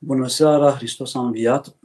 [0.00, 1.74] Bună seara, Hristos a înviat.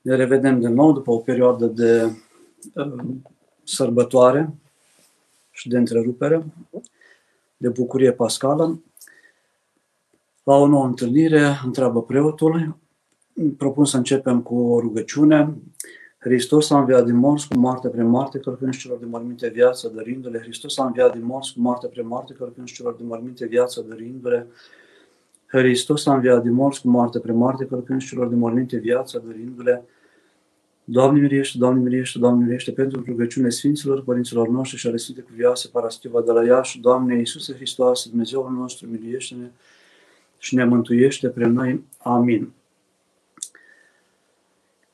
[0.00, 2.10] Ne revedem de nou după o perioadă de
[2.74, 3.04] uh,
[3.62, 4.54] sărbătoare
[5.50, 6.44] și de întrerupere,
[7.56, 8.82] de bucurie pascală.
[10.42, 12.76] La o nouă întâlnire, întreabă preotul,
[13.56, 15.54] propun să începem cu o rugăciune.
[16.18, 20.38] Hristos a înviat din morți cu moarte pre moarte, călcând celor de morminte viață, dărindu-le.
[20.38, 24.46] Hristos a înviat din morți cu moarte pre moarte, călcând celor de morminte viață, dărindu-le.
[25.58, 29.84] Hristos a înviat din morți cu moarte pre moarte, călcând celor de morminte viață, dărindu-le.
[30.84, 35.68] Doamne miriește, Doamne miriește, Doamne miriește pentru rugăciune Sfinților, Părinților noștri și ale Sfinte Cuvioase,
[35.72, 39.50] Parastiva de la Iași, Doamne Iisuse Hristos, Dumnezeul nostru, miliește-ne
[40.38, 41.84] și ne mântuiește pre noi.
[41.98, 42.52] Amin.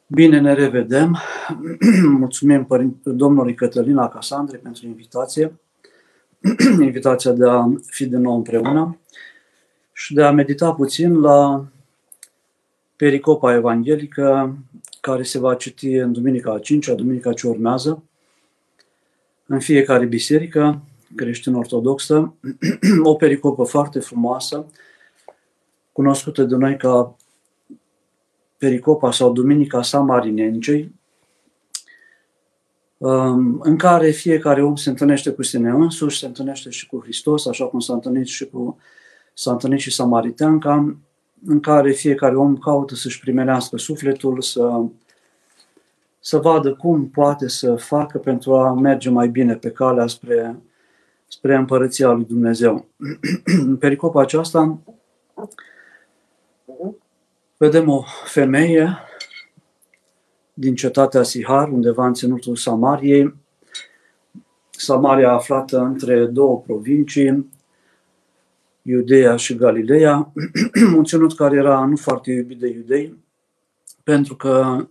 [0.06, 1.16] Bine ne revedem.
[2.18, 5.58] Mulțumim Părinte, domnului Cătălina Casandre pentru invitație,
[6.80, 8.98] invitația de a fi din nou împreună
[9.98, 11.66] și de a medita puțin la
[12.96, 14.58] pericopa evanghelică
[15.00, 18.02] care se va citi în Duminica a 5 Duminica ce urmează,
[19.46, 20.80] în fiecare biserică
[21.14, 22.34] creștin-ortodoxă,
[23.02, 24.66] o pericopă foarte frumoasă,
[25.92, 27.16] cunoscută de noi ca
[28.58, 30.94] pericopa sau Duminica Samarinencei,
[32.96, 37.46] um, în care fiecare om se întâlnește cu sine însuși, se întâlnește și cu Hristos,
[37.46, 38.78] așa cum s-a întâlnit și cu
[39.38, 40.96] s-a întâlnit și Samariteanca,
[41.46, 44.82] în care fiecare om caută să-și primenească sufletul, să,
[46.20, 50.58] să vadă cum poate să facă pentru a merge mai bine pe calea spre,
[51.28, 52.86] spre împărăția lui Dumnezeu.
[53.44, 54.78] În pericopa aceasta
[57.56, 58.96] vedem o femeie
[60.54, 63.34] din cetatea Sihar, undeva în ținutul Samariei,
[64.70, 67.56] Samaria aflată între două provincii,
[68.90, 70.32] Iudeea și Galileea,
[70.96, 73.16] un ținut care era nu foarte iubit de iudei,
[74.02, 74.86] pentru că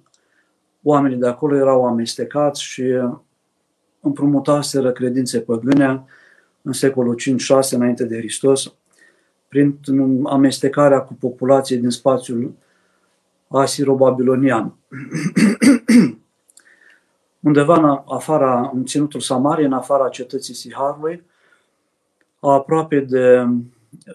[0.84, 2.84] oamenii de acolo erau amestecați și
[3.99, 6.04] împrumutaseră credințe păgâne
[6.61, 7.20] în secolul
[7.66, 8.73] 5-6 înainte de Hristos,
[9.48, 9.80] prin
[10.23, 12.54] amestecarea cu populației din spațiul
[13.48, 14.76] asiro-babilonian.
[17.39, 21.23] Undeva în afara, în ținutul Samarie, în afara cetății Siharului,
[22.39, 23.48] aproape de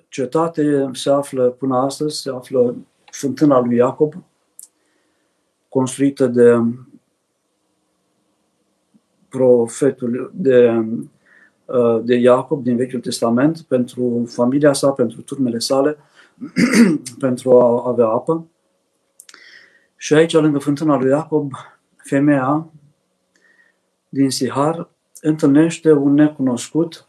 [0.08, 4.14] cetate se află până astăzi, se află fântâna lui Iacob,
[5.68, 6.58] construită de
[9.28, 10.84] profetul de,
[12.02, 15.96] de Iacob din Vechiul Testament pentru familia sa, pentru turmele sale,
[17.18, 18.46] pentru a avea apă.
[19.96, 21.52] Și aici, lângă fântâna lui Iacob,
[21.96, 22.70] femeia
[24.08, 24.88] din Sihar
[25.20, 27.08] întâlnește un necunoscut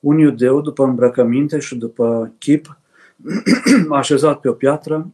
[0.00, 2.78] un iudeu după îmbrăcăminte și după chip,
[3.90, 5.10] așezat pe o piatră,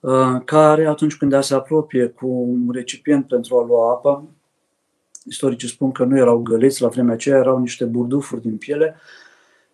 [0.00, 4.24] uh, care atunci când ea se apropie cu un recipient pentru a lua apă,
[5.24, 8.96] istoricii spun că nu erau găleți la vremea aceea, erau niște burdufuri din piele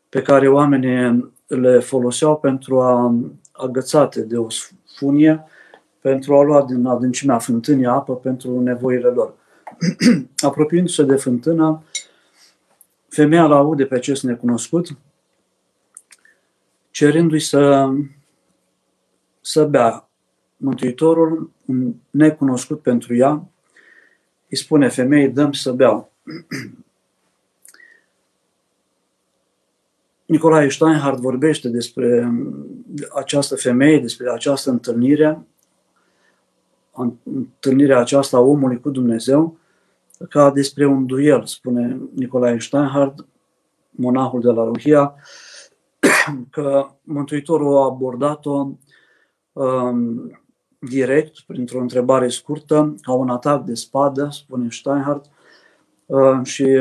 [0.09, 3.15] pe care oamenii le foloseau pentru a
[3.53, 4.47] agățate de o
[4.97, 5.45] funie
[6.01, 9.35] pentru a lua din adâncimea fântânii apă pentru nevoile lor.
[10.49, 11.83] Apropiindu-se de fântână,
[13.09, 14.89] Femeia l aude pe acest necunoscut,
[16.91, 17.93] cerându-i să,
[19.41, 20.09] să bea.
[20.57, 23.49] Mântuitorul, un necunoscut pentru ea,
[24.49, 26.13] îi spune femeii, dăm să beau.
[30.27, 32.33] Nicolae Steinhardt vorbește despre
[33.15, 35.47] această femeie, despre această întâlnire,
[37.23, 39.59] întâlnirea aceasta a omului cu Dumnezeu,
[40.29, 43.27] ca despre un duel, spune Nicolae Steinhardt,
[43.91, 45.15] monahul de la Ruhia,
[46.51, 48.71] că Mântuitorul a abordat-o
[49.53, 50.31] um,
[50.79, 55.31] direct, printr-o întrebare scurtă, ca un atac de spadă, spune Steinhardt,
[56.07, 56.81] uh, și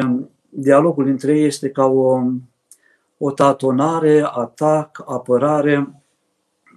[0.49, 2.21] dialogul dintre ei este ca o,
[3.17, 6.01] o tatonare, atac, apărare,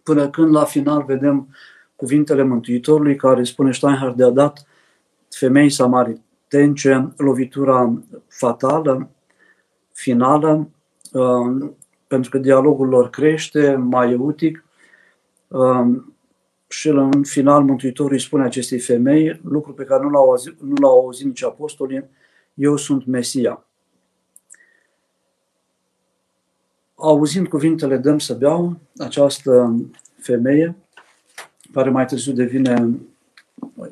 [0.03, 1.49] până când la final vedem
[1.97, 4.67] cuvintele Mântuitorului care spune Steinhardt de a dat
[5.29, 6.21] femei samarit,
[6.51, 9.11] tence lovitura fatală,
[9.93, 10.69] finală,
[11.13, 11.77] um,
[12.07, 14.65] pentru că dialogul lor crește, mai eutic,
[15.49, 16.15] um,
[16.69, 20.75] și în final Mântuitorul îi spune acestei femei, lucru pe care nu l-au auzit, nu
[20.81, 22.05] l-au auzit nici apostolii,
[22.55, 23.65] eu sunt Mesia.
[26.95, 29.77] Auzind cuvintele dăm să beau, această
[30.19, 30.77] femeie,
[31.73, 33.01] care mai târziu devine,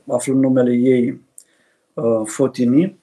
[0.06, 1.27] aflând numele ei, Uh,
[2.24, 2.98] Fotini,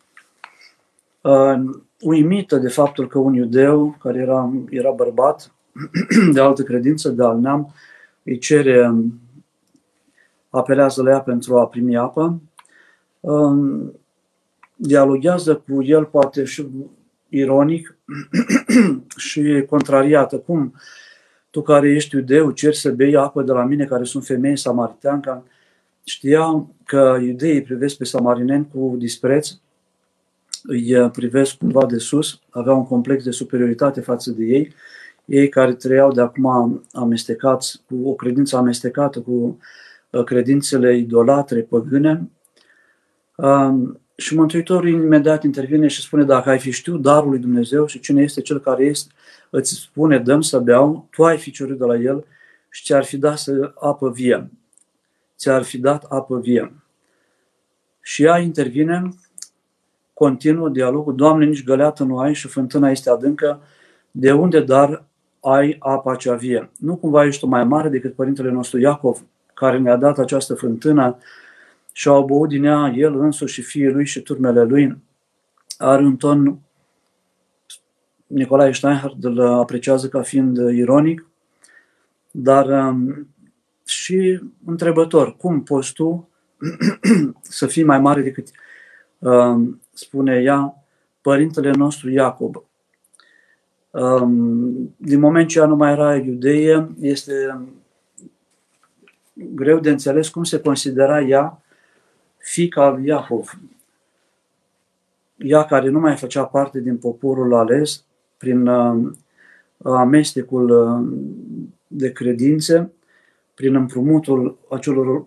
[1.21, 1.59] uh,
[1.99, 5.53] uimită de faptul că un iudeu, care era, era bărbat,
[6.33, 7.73] de altă credință, de al neam,
[8.23, 8.93] îi cere,
[10.49, 12.41] apelează la ea pentru a primi apă,
[13.19, 13.93] um,
[14.75, 16.67] dialoghează cu el, poate și
[17.29, 17.97] ironic
[19.27, 20.37] și contrariată.
[20.37, 20.73] Cum
[21.49, 25.43] tu care ești iudeu ceri să bei apă de la mine care sunt femei samariteanca?
[26.07, 29.49] Știa că iudeii privesc pe samarineni cu dispreț,
[30.63, 34.73] îi privesc cumva de sus, aveau un complex de superioritate față de ei,
[35.25, 39.59] ei care trăiau de acum amestecați, cu o credință amestecată cu
[40.09, 42.29] uh, credințele idolatre, păgâne,
[43.35, 47.99] um, și Mântuitorul imediat intervine și spune, dacă ai fi știut darul lui Dumnezeu și
[47.99, 49.13] cine este cel care este,
[49.49, 52.25] îți spune, dăm să beau, tu ai fi cerut de la el
[52.69, 54.49] și ți-ar fi dat să apă vie.
[55.45, 56.73] Ți-ar fi dat apă vie.
[58.01, 59.09] Și ea intervine,
[60.13, 63.61] continuă dialogul, Doamne, nici găleată nu ai și fântâna este adâncă,
[64.11, 65.05] de unde dar
[65.39, 66.69] ai apa cea vie?
[66.79, 71.17] Nu cumva ești tu mai mare decât părintele nostru Iacov, care ne-a dat această fântână
[71.91, 74.97] și au băut din ea el însuși și fiii lui și turmele lui.
[75.77, 76.59] Are un ton,
[78.27, 81.25] Nicolae Steinhardt îl apreciază ca fiind ironic,
[82.31, 83.27] dar um,
[83.85, 85.35] și întrebător.
[85.35, 86.29] Cum poți tu
[87.41, 88.47] să fii mai mare decât,
[89.19, 90.83] um, spune ea,
[91.21, 92.63] părintele nostru Iacob?
[93.91, 97.59] Um, din moment ce ea nu mai era iudeie, este
[99.33, 101.61] greu de înțeles cum se considera ea
[102.37, 103.59] fica lui Iacov,
[105.37, 108.03] ea care nu mai făcea parte din poporul ales,
[108.37, 109.11] prin uh,
[109.83, 111.07] amestecul uh,
[111.87, 112.91] de credințe,
[113.55, 115.25] prin împrumutul acelor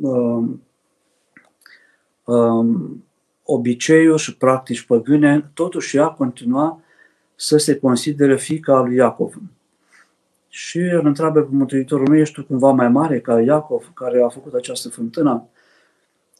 [0.00, 0.48] uh,
[2.24, 2.66] uh,
[3.44, 6.82] obiceiuri și practici păgâne, totuși ea continua
[7.34, 9.34] să se considere fica lui Iacov.
[10.48, 14.28] Și îl întreabă pe Mântuitorul, nu ești tu cumva mai mare ca Iacov, care a
[14.28, 15.48] făcut această fântână?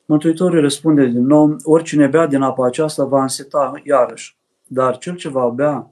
[0.04, 4.36] Mântuitorul răspunde din nou, oricine bea din apa aceasta va înseta iarăși,
[4.66, 5.90] dar cel ce va bea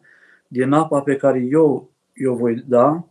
[0.48, 1.90] din apa pe care eu
[2.28, 3.04] o voi da,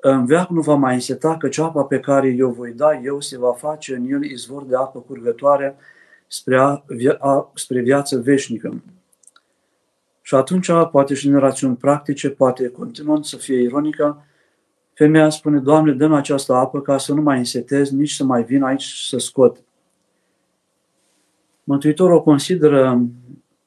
[0.00, 3.38] în veac nu va mai înseta, căci apa pe care eu voi da eu se
[3.38, 5.76] va face în el izvor de apă curgătoare
[6.26, 6.82] spre, a,
[7.18, 8.82] a, spre viață veșnică.
[10.22, 14.24] Și atunci, poate și în rațiuni practice, poate continuând să fie ironică,
[14.92, 18.62] Femeia spune, Doamne, dă această apă ca să nu mai însetez, nici să mai vin
[18.62, 19.62] aici să scot.
[21.64, 23.06] Mântuitorul o consideră,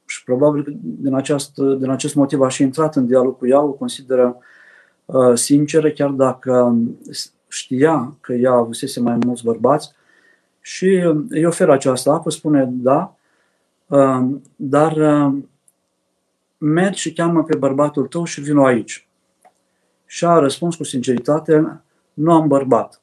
[0.06, 3.72] și probabil din, această, din acest motiv a și intrat în dialog cu ea, o
[3.72, 4.44] consideră uh,
[5.34, 6.76] sinceră, chiar dacă
[7.48, 9.92] știa că ea avusese mai mulți bărbați
[10.62, 10.86] și
[11.30, 13.16] îi oferă această apă, spune da,
[13.88, 15.34] uh, dar uh,
[16.58, 19.08] mergi și cheamă pe bărbatul tău și vină aici
[20.06, 21.82] și a răspuns cu sinceritate,
[22.14, 23.02] nu am bărbat.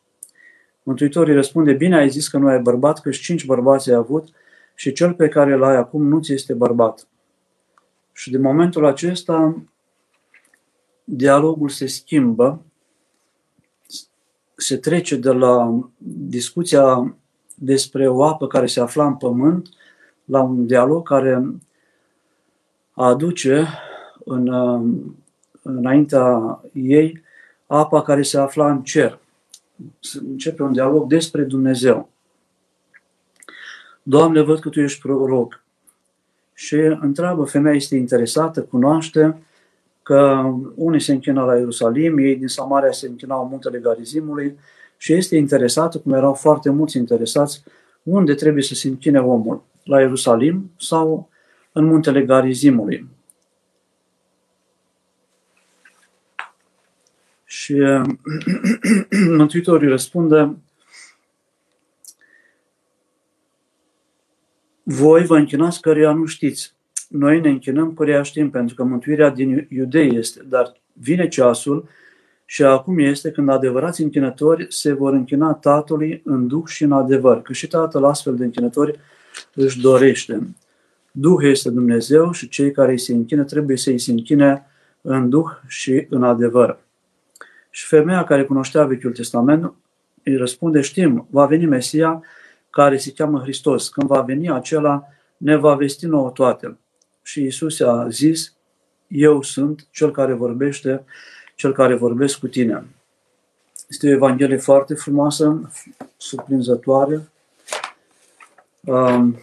[0.83, 4.29] Mântuitorii răspunde, bine ai zis că nu ai bărbat, că și cinci bărbați ai avut
[4.75, 7.09] și cel pe care îl ai acum nu ți este bărbat.
[8.13, 9.63] Și din momentul acesta
[11.13, 12.63] dialogul se schimbă,
[14.57, 15.81] se trece de la
[16.29, 17.15] discuția
[17.55, 19.69] despre o apă care se afla în pământ
[20.25, 21.45] la un dialog care
[22.93, 23.67] aduce
[24.25, 24.49] în
[25.63, 27.23] înaintea ei
[27.67, 29.19] apa care se afla în cer.
[30.13, 32.09] Începe un dialog despre Dumnezeu.
[34.03, 35.63] Doamne, văd că Tu ești proroc.
[36.55, 39.43] Și întreabă, femeia este interesată, cunoaște
[40.11, 44.59] că unii se închină la Ierusalim, ei din Samaria se închinau în muntele Garizimului
[44.97, 47.63] și este interesată, cum erau foarte mulți interesați,
[48.03, 51.29] unde trebuie să se închine omul, la Ierusalim sau
[51.73, 53.09] în muntele Garizimului.
[57.45, 57.75] Și
[59.37, 60.57] Mântuitorul răspunde,
[64.83, 66.75] voi vă închinați căreia nu știți.
[67.11, 70.43] Noi ne închinăm căreia știm, pentru că mântuirea din iudei este.
[70.49, 71.89] Dar vine ceasul
[72.45, 77.43] și acum este când adevărați închinători se vor închina Tatălui în Duh și în adevăr.
[77.43, 78.99] Că și Tatăl astfel de închinători
[79.55, 80.55] își dorește.
[81.13, 84.67] Duh este Dumnezeu și cei care îi se închină trebuie să îi se închine
[85.01, 86.79] în Duh și în adevăr.
[87.71, 89.75] Și femeia care cunoștea Vechiul Testament
[90.25, 92.23] îi răspunde, știm, va veni Mesia
[92.71, 93.89] care se cheamă Hristos.
[93.89, 95.05] Când va veni acela,
[95.37, 96.79] ne va vesti nouă toate.
[97.23, 98.55] Și Isus a zis,
[99.09, 101.05] eu sunt cel care vorbește,
[101.55, 102.87] cel care vorbesc cu tine.
[103.89, 105.71] Este o Evanghelie foarte frumoasă,
[106.17, 107.29] surprinzătoare.
[108.81, 109.39] Um,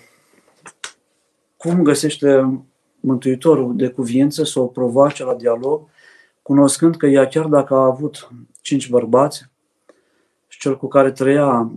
[1.58, 2.60] cum găsește
[3.00, 5.82] Mântuitorul de cuvință să o provoace la dialog
[6.42, 8.30] cunoscând că ea chiar dacă a avut
[8.62, 9.46] cinci bărbați
[10.48, 11.72] și cel cu care trăia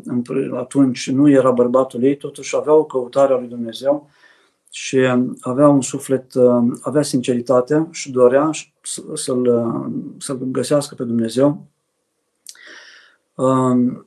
[0.57, 4.11] atunci nu era bărbatul ei, totuși avea o căutare a lui Dumnezeu
[4.71, 4.99] și
[5.41, 6.33] avea un suflet,
[6.83, 8.51] avea sinceritate și dorea
[9.15, 9.73] să-l,
[10.19, 11.67] să-l găsească pe Dumnezeu.
[13.35, 14.07] Um,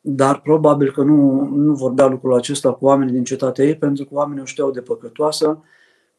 [0.00, 4.14] dar probabil că nu, nu vorbea lucrul acesta cu oamenii din cetatea ei, pentru că
[4.14, 5.62] oamenii o știau de păcătoasă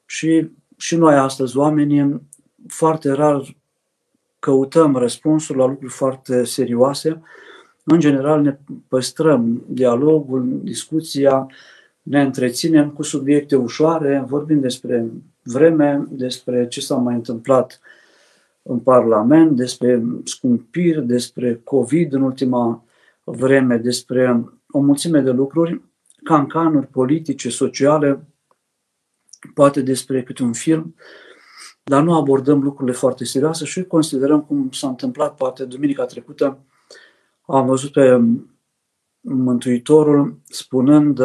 [0.06, 2.22] și, și noi astăzi, oamenii,
[2.68, 3.56] foarte rar
[4.40, 7.22] căutăm răspunsuri la lucruri foarte serioase.
[7.84, 11.48] În general ne păstrăm dialogul, discuția,
[12.02, 15.12] ne întreținem cu subiecte ușoare, vorbim despre
[15.44, 17.80] vreme, despre ce s-a mai întâmplat
[18.62, 22.84] în Parlament, despre scumpiri, despre COVID în ultima
[23.24, 25.82] vreme, despre o mulțime de lucruri,
[26.24, 28.28] cancanuri politice, sociale,
[29.54, 30.96] poate despre câte un film,
[31.84, 36.60] dar nu abordăm lucrurile foarte serioase și considerăm cum s-a întâmplat poate duminica trecută.
[37.46, 38.22] Am văzut pe
[39.22, 41.20] Mântuitorul spunând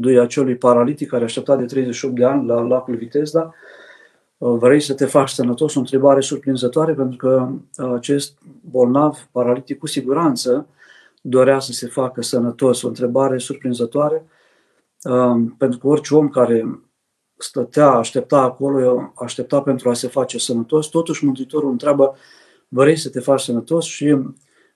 [0.00, 3.54] lui acelui paralitic care aștepta de 38 de ani la lacul Vitezda,
[4.36, 5.74] vrei să te faci sănătos?
[5.74, 7.48] O întrebare surprinzătoare pentru că
[7.94, 8.38] acest
[8.70, 10.66] bolnav paralitic cu siguranță
[11.22, 12.82] dorea să se facă sănătos.
[12.82, 14.26] O întrebare surprinzătoare
[15.58, 16.80] pentru că orice om care
[17.36, 22.16] stătea, aștepta acolo, aștepta pentru a se face sănătos, totuși Mântuitorul întreabă,
[22.68, 23.84] vrei să te faci sănătos?
[23.84, 24.18] Și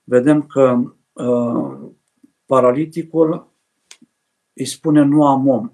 [0.03, 0.79] vedem că
[1.13, 1.77] uh,
[2.45, 3.48] paraliticul
[4.59, 5.71] îi spune nu am om.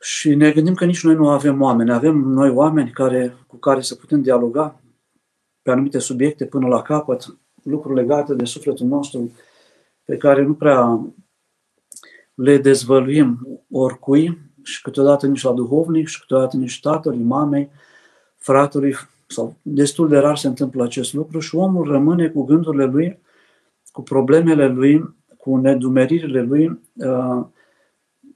[0.00, 1.92] Și ne gândim că nici noi nu avem oameni.
[1.92, 4.80] Avem noi oameni care, cu care să putem dialoga
[5.62, 9.32] pe anumite subiecte până la capăt, lucruri legate de sufletul nostru
[10.04, 11.06] pe care nu prea
[12.34, 17.70] le dezvăluim oricui și câteodată nici la duhovnic și câteodată nici tatălui, mamei,
[18.36, 23.18] fratului, sau destul de rar se întâmplă acest lucru și omul rămâne cu gândurile lui,
[23.92, 25.17] cu problemele lui,
[25.48, 27.44] cu nedumeririle lui, uh,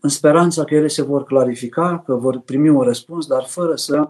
[0.00, 4.08] în speranța că ele se vor clarifica, că vor primi un răspuns, dar fără să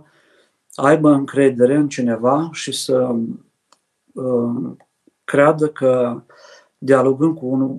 [0.74, 3.14] aibă încredere în cineva și să
[4.12, 4.70] uh,
[5.24, 6.22] creadă că
[6.78, 7.76] dialogând cu un,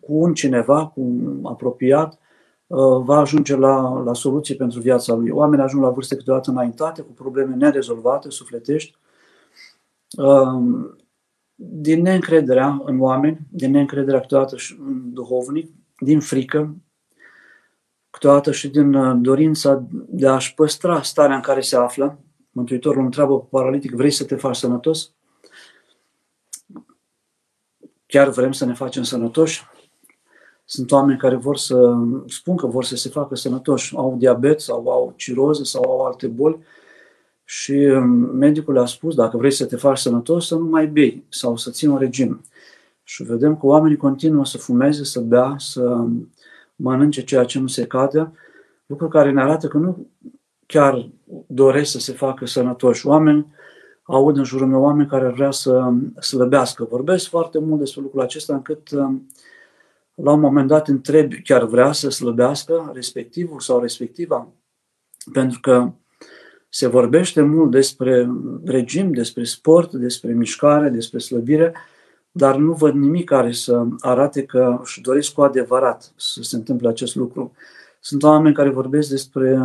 [0.00, 2.18] cu un cineva, cu un apropiat,
[2.66, 5.30] uh, va ajunge la, la soluții pentru viața lui.
[5.30, 8.96] Oamenii ajung la vârste câteodată înaintate, cu probleme nerezolvate, sufletești,
[11.54, 16.76] din neîncrederea în oameni, din neîncrederea câteodată și în duhovnic, din frică,
[18.10, 22.18] câteodată și din uh, dorința de a-și păstra starea în care se află.
[22.50, 25.10] Mântuitorul întreabă pe paralitic, vrei să te faci sănătos?
[28.06, 29.62] Chiar vrem să ne facem sănătoși?
[30.64, 31.94] Sunt oameni care vor să
[32.26, 36.26] spun că vor să se facă sănătoși, au diabet sau au ciroză sau au alte
[36.26, 36.58] boli
[37.44, 41.24] și um, medicul a spus, dacă vrei să te faci sănătos, să nu mai bei
[41.28, 42.44] sau să ții un regim.
[43.02, 46.04] Și vedem că oamenii continuă să fumeze, să bea, să
[46.76, 48.32] mănânce ceea ce nu se cade,
[48.86, 50.06] lucru care ne arată că nu
[50.66, 51.10] chiar
[51.46, 53.06] doresc să se facă sănătoși.
[53.06, 53.46] Oameni,
[54.02, 56.84] aud în jurul meu oameni care vrea să slăbească.
[56.84, 59.28] Vorbesc foarte mult despre lucrul acesta încât um,
[60.14, 64.48] la un moment dat întrebi, chiar vrea să slăbească respectivul sau respectiva?
[65.32, 65.92] Pentru că
[66.74, 68.30] se vorbește mult despre
[68.64, 71.74] regim, despre sport, despre mișcare, despre slăbire,
[72.30, 76.88] dar nu văd nimic care să arate că își doresc cu adevărat să se întâmple
[76.88, 77.52] acest lucru.
[78.00, 79.58] Sunt oameni care vorbesc despre,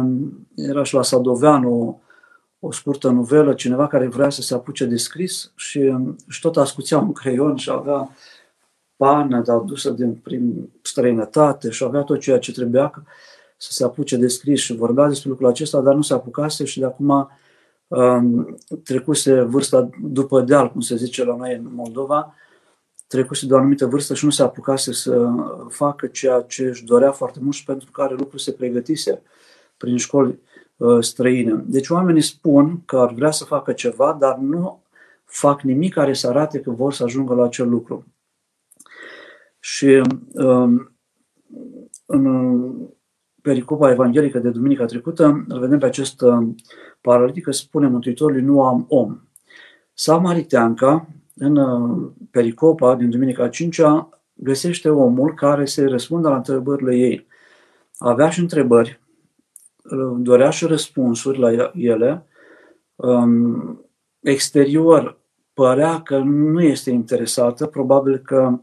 [0.55, 1.95] era și la Sadoveanu o,
[2.67, 5.95] o scurtă novelă, cineva care vrea să se apuce de scris și,
[6.27, 8.09] și tot ascuțea un creion și avea
[8.95, 13.03] pană adusă din prin străinătate și avea tot ceea ce trebuia
[13.61, 16.79] să se apuce de scris și vorbea despre lucrul acesta, dar nu se apucase și
[16.79, 17.29] de acum
[17.87, 22.35] um, trecuse vârsta după deal, cum se zice la noi în Moldova,
[23.07, 25.29] trecuse de o anumită vârstă și nu se apucase să
[25.69, 29.21] facă ceea ce își dorea foarte mult și pentru care lucru se pregătise
[29.77, 30.39] prin școli
[30.77, 31.63] uh, străine.
[31.65, 34.83] Deci oamenii spun că ar vrea să facă ceva, dar nu
[35.25, 38.05] fac nimic care să arate că vor să ajungă la acel lucru.
[39.59, 40.01] Și
[40.33, 40.91] um,
[42.05, 42.25] în
[43.41, 46.48] pericopa evanghelică de duminica trecută, îl vedem pe acest uh,
[47.01, 49.19] paralitic că spune Mântuitorului, nu am om.
[49.93, 53.81] Samariteanca, în uh, pericopa din duminica 5
[54.34, 57.27] găsește omul care se răspunde la întrebările ei.
[57.98, 59.00] Avea și întrebări,
[59.84, 62.25] uh, dorea și răspunsuri la ele.
[62.96, 63.86] Um,
[64.19, 65.19] exterior
[65.53, 68.60] părea că nu este interesată, probabil că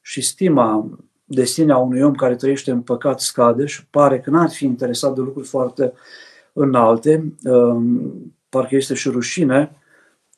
[0.00, 0.98] și stima
[1.32, 4.64] de sine a unui om care trăiește în păcat scade și pare că n-ar fi
[4.64, 5.92] interesat de lucruri foarte
[6.52, 9.76] înalte, um, parcă este și rușine,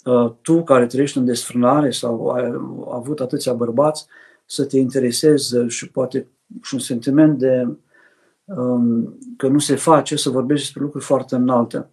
[0.05, 2.53] uh, tu care trăiești în desfrânare sau ai
[2.91, 4.07] avut atâția bărbați,
[4.47, 6.27] să te interesezi și poate
[6.63, 7.69] și un sentiment de
[8.45, 11.89] um, că nu se face să vorbești despre lucruri foarte înalte.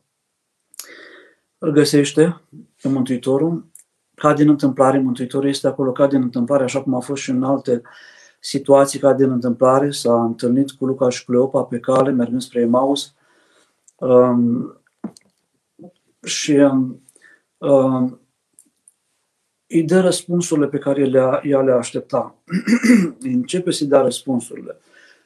[1.58, 2.41] Îl găsește
[2.82, 3.65] pe Mântuitorul,
[4.15, 7.44] ca din întâmplare, Mântuitorul este acolo ca din întâmplare, așa cum a fost și în
[7.44, 7.82] alte
[8.39, 13.13] situații ca din întâmplare, s-a întâlnit cu Luca și Cleopa pe cale, mergând spre Emaus,
[13.96, 14.74] um,
[16.24, 16.51] și
[17.58, 18.19] um,
[19.67, 22.36] îi dă răspunsurile pe care le, ea le aștepta.
[23.19, 24.77] Începe să-i dea răspunsurile.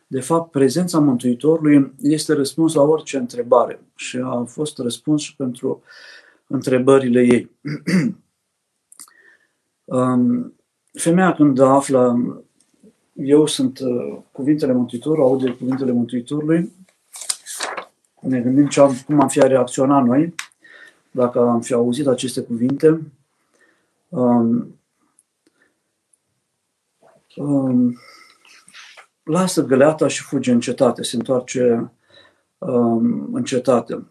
[0.07, 5.83] De fapt, prezența Mântuitorului este răspuns la orice întrebare și a fost răspuns și pentru
[6.47, 7.49] întrebările ei.
[9.85, 10.53] Um,
[10.91, 12.15] femeia când află,
[13.13, 16.71] eu sunt uh, cuvintele Mântuitorului, aude cuvintele Mântuitorului,
[18.21, 20.35] ne gândim ce am, cum am fi reacționat noi
[21.11, 23.01] dacă am fi auzit aceste cuvinte.
[24.09, 24.79] Um,
[27.35, 27.97] um,
[29.23, 31.91] lasă găleata și fuge în cetate, se întoarce
[32.57, 34.07] um, în cetate.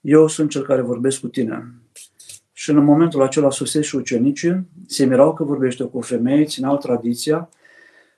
[0.00, 1.74] Eu sunt cel care vorbesc cu tine.
[2.52, 6.76] Și în momentul acela sosesc și ucenicii, se mirau că vorbește cu o femeie, țineau
[6.76, 7.48] tradiția,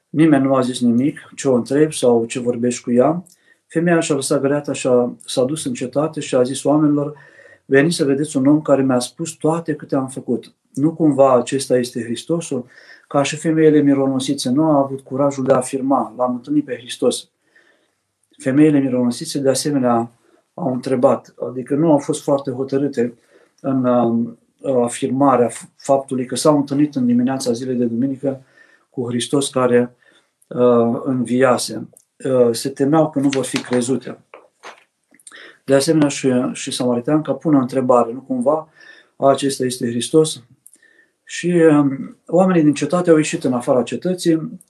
[0.09, 3.25] nimeni nu a zis nimic, ce o întreb sau ce vorbești cu ea.
[3.67, 7.15] Femeia și-a lăsat găleata și a, s-a dus în cetate și a zis oamenilor,
[7.65, 10.53] veniți să vedeți un om care mi-a spus toate câte am făcut.
[10.75, 12.67] Nu cumva acesta este Hristosul?
[13.09, 17.29] Ca și femeile mironosițe nu au avut curajul de a afirma, l-am întâlnit pe Hristos.
[18.38, 20.11] Femeile mironosițe de asemenea
[20.55, 23.15] au întrebat, adică nu au fost foarte hotărâte
[23.61, 28.43] în uh, afirmarea faptului că s-au întâlnit în dimineața zilei de duminică
[28.99, 29.97] cu Hristos care
[30.47, 31.88] uh, înviase.
[32.25, 34.19] Uh, se temeau că nu vor fi crezute.
[35.64, 38.69] De asemenea și, și Samariteanca pune o întrebare, nu cumva
[39.17, 40.43] acesta este Hristos?
[41.25, 44.61] Și um, oamenii din cetate au ieșit în afara cetății,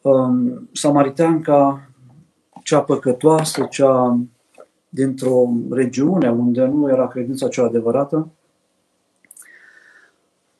[0.00, 1.90] um, Samariteanca,
[2.62, 4.18] cea păcătoasă, cea
[4.88, 8.28] dintr-o regiune unde nu era credința cea adevărată,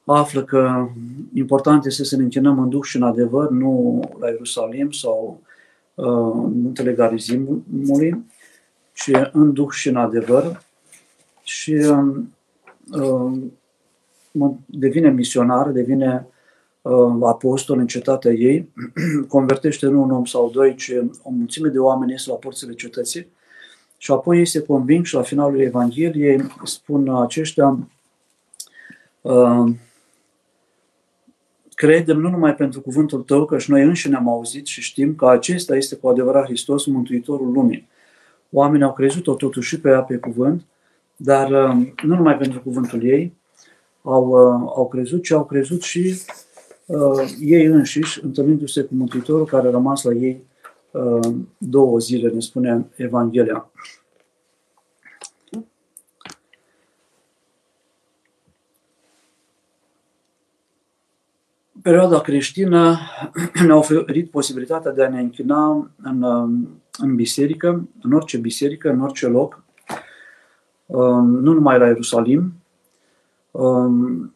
[0.05, 0.89] află că
[1.35, 5.41] important este să ne închinăm în duh și în adevăr, nu la Ierusalim sau
[5.95, 8.25] uh, muntele Garizimului,
[8.93, 10.63] ci în duh și în adevăr.
[11.43, 11.73] Și
[12.93, 13.33] uh,
[14.67, 16.27] devine misionar, devine
[16.83, 18.73] uh, apostol în cetatea ei,
[19.29, 23.27] convertește nu un om sau doi, ci o mulțime de oameni ies la porțile cetății
[23.99, 27.89] și apoi ei se conving și la finalul Evangheliei spun aceștia
[29.21, 29.71] uh,
[31.75, 35.29] credem nu numai pentru cuvântul tău, că și noi înșine am auzit și știm că
[35.29, 37.89] acesta este cu adevărat Hristos, Mântuitorul lumii.
[38.51, 40.63] Oamenii au crezut-o totuși și pe ea pe cuvânt,
[41.17, 43.33] dar uh, nu numai pentru cuvântul ei
[44.03, 46.23] au, uh, au crezut, ci au crezut și
[46.87, 50.43] uh, ei înșiși, întâlnindu-se cu Mântuitorul care a rămas la ei
[50.91, 53.71] uh, două zile, ne spune Evanghelia.
[61.85, 62.99] Perioada creștină
[63.67, 66.23] ne-a oferit posibilitatea de a ne închina în,
[66.99, 69.65] în biserică, în orice biserică, în orice loc,
[70.87, 72.53] um, nu numai la Ierusalim.
[73.51, 74.35] Um,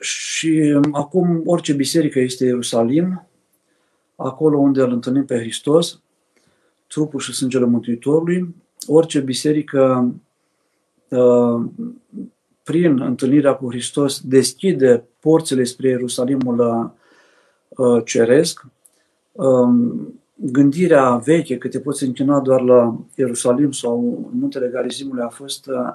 [0.00, 3.26] și acum orice biserică este Ierusalim,
[4.16, 6.00] acolo unde îl întâlnim pe Hristos,
[6.86, 8.54] trupul și sângele Mântuitorului,
[8.86, 10.14] orice biserică
[11.08, 11.64] uh,
[12.62, 16.92] prin întâlnirea cu Hristos deschide porțile spre Ierusalimul
[17.68, 18.64] uh, ceresc.
[19.32, 25.28] Um, gândirea veche că te poți închina doar la Ierusalim sau în muntele Garizimului a
[25.28, 25.94] fost uh,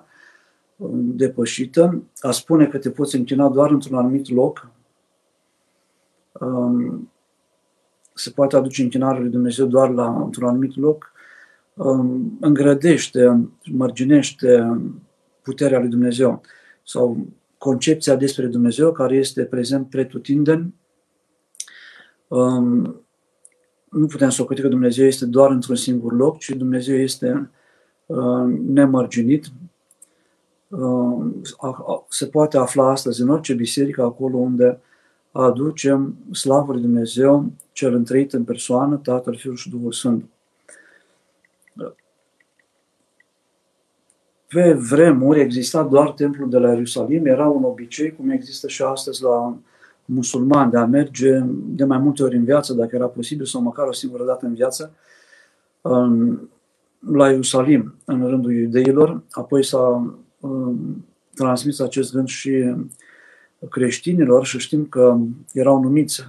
[1.15, 2.03] depășită.
[2.19, 4.67] A spune că te poți închina doar într-un anumit loc
[6.31, 7.11] um,
[8.13, 11.11] se poate aduce închinarea lui Dumnezeu doar la, într-un anumit loc,
[11.73, 14.81] um, îngrădește, mărginește
[15.41, 16.41] puterea lui Dumnezeu
[16.83, 17.27] sau
[17.63, 20.73] concepția despre Dumnezeu care este prezent pretutindeni.
[22.27, 23.05] Um,
[23.89, 27.49] nu putem să o că Dumnezeu este doar într-un singur loc, ci Dumnezeu este
[28.05, 29.45] uh, nemărginit.
[30.67, 31.25] Uh,
[32.09, 34.79] se poate afla astăzi în orice biserică, acolo unde
[35.31, 40.25] aducem slavă lui Dumnezeu, cel întrăit în persoană, Tatăl, Fiul și Duhul Sfânt.
[44.53, 49.23] Pe vremuri exista doar templul de la Ierusalim, era un obicei, cum există și astăzi
[49.23, 49.57] la
[50.05, 53.87] musulmani, de a merge de mai multe ori în viață, dacă era posibil, sau măcar
[53.87, 54.93] o singură dată în viață,
[56.99, 62.75] la Ierusalim, în rândul iudeilor, apoi s-a um, transmis acest gând și
[63.69, 65.17] creștinilor și știm că
[65.53, 66.23] erau numiți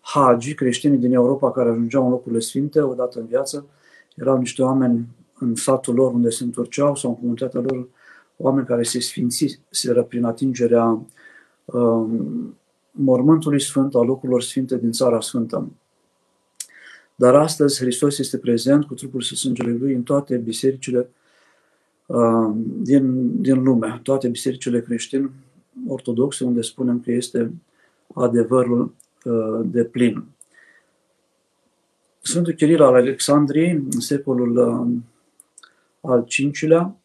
[0.00, 3.66] hagi, creștinii din Europa care ajungeau în locurile sfinte odată în viață,
[4.14, 5.06] erau niște oameni
[5.40, 7.88] în satul lor unde se întorceau sau în comunitatea lor,
[8.36, 11.02] oameni care se sfințiseră prin atingerea
[11.64, 12.54] um,
[12.90, 15.70] mormântului sfânt, al locurilor sfinte din țara sfântă.
[17.14, 21.10] Dar astăzi Hristos este prezent cu trupul și sângele Lui în toate bisericile
[22.06, 25.30] uh, din, din lume, toate bisericile creștine
[25.86, 27.52] ortodoxe, unde spunem că este
[28.14, 30.24] adevărul uh, de plin.
[32.22, 35.02] Sfântul Chiril al Alexandriei, în secolul uh,
[36.00, 36.26] al
[36.60, 36.96] V-lea,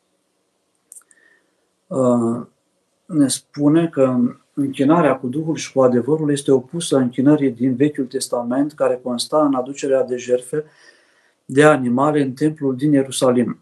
[3.06, 4.20] ne spune că
[4.54, 9.54] închinarea cu Duhul și cu adevărul este opusă închinării din Vechiul Testament, care consta în
[9.54, 10.64] aducerea de jerfe
[11.46, 13.60] de animale în templul din Ierusalim.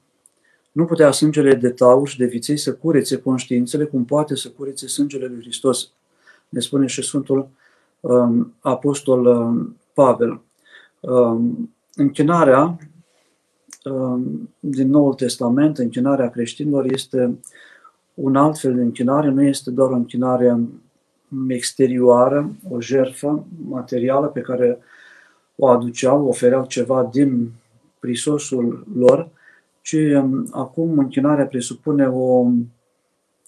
[0.71, 4.87] Nu putea sângele de taur și de viței să curețe conștiințele cum poate să curețe
[4.87, 5.91] sângele lui Hristos,
[6.49, 7.49] ne spune și Sfântul
[7.99, 10.41] um, Apostol um, Pavel.
[10.99, 12.77] Um, închinarea um,
[14.59, 17.39] din Noul Testament, închinarea creștinilor, este
[18.13, 20.59] un alt fel de închinare, nu este doar o închinare
[21.47, 24.79] exterioară, o jertfă materială pe care
[25.55, 27.51] o aduceau, ofereau ceva din
[27.99, 29.29] prisosul lor,
[29.81, 32.47] ci um, acum închinarea presupune o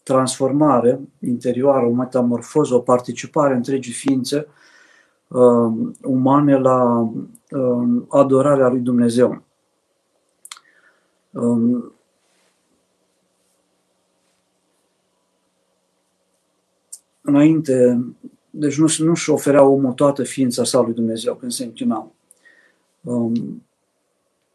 [0.03, 4.47] transformare interioară, o metamorfoză, o participare întregii ființe
[5.27, 7.09] uh, umane la
[7.49, 9.44] uh, adorarea lui Dumnezeu.
[11.35, 11.93] Um,
[17.21, 18.05] înainte,
[18.49, 22.11] deci nu, nu-și oferea omul toată ființa sa lui Dumnezeu când se închina.
[23.01, 23.65] Um,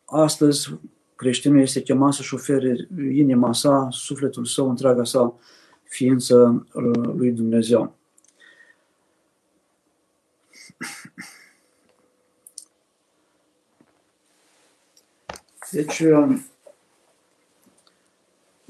[0.04, 0.78] astăzi,
[1.14, 5.34] creștinul este chemat să-și ofere inima sa, sufletul său, întreaga sa
[5.82, 7.94] ființă uh, lui Dumnezeu.
[15.70, 16.49] Deci, um,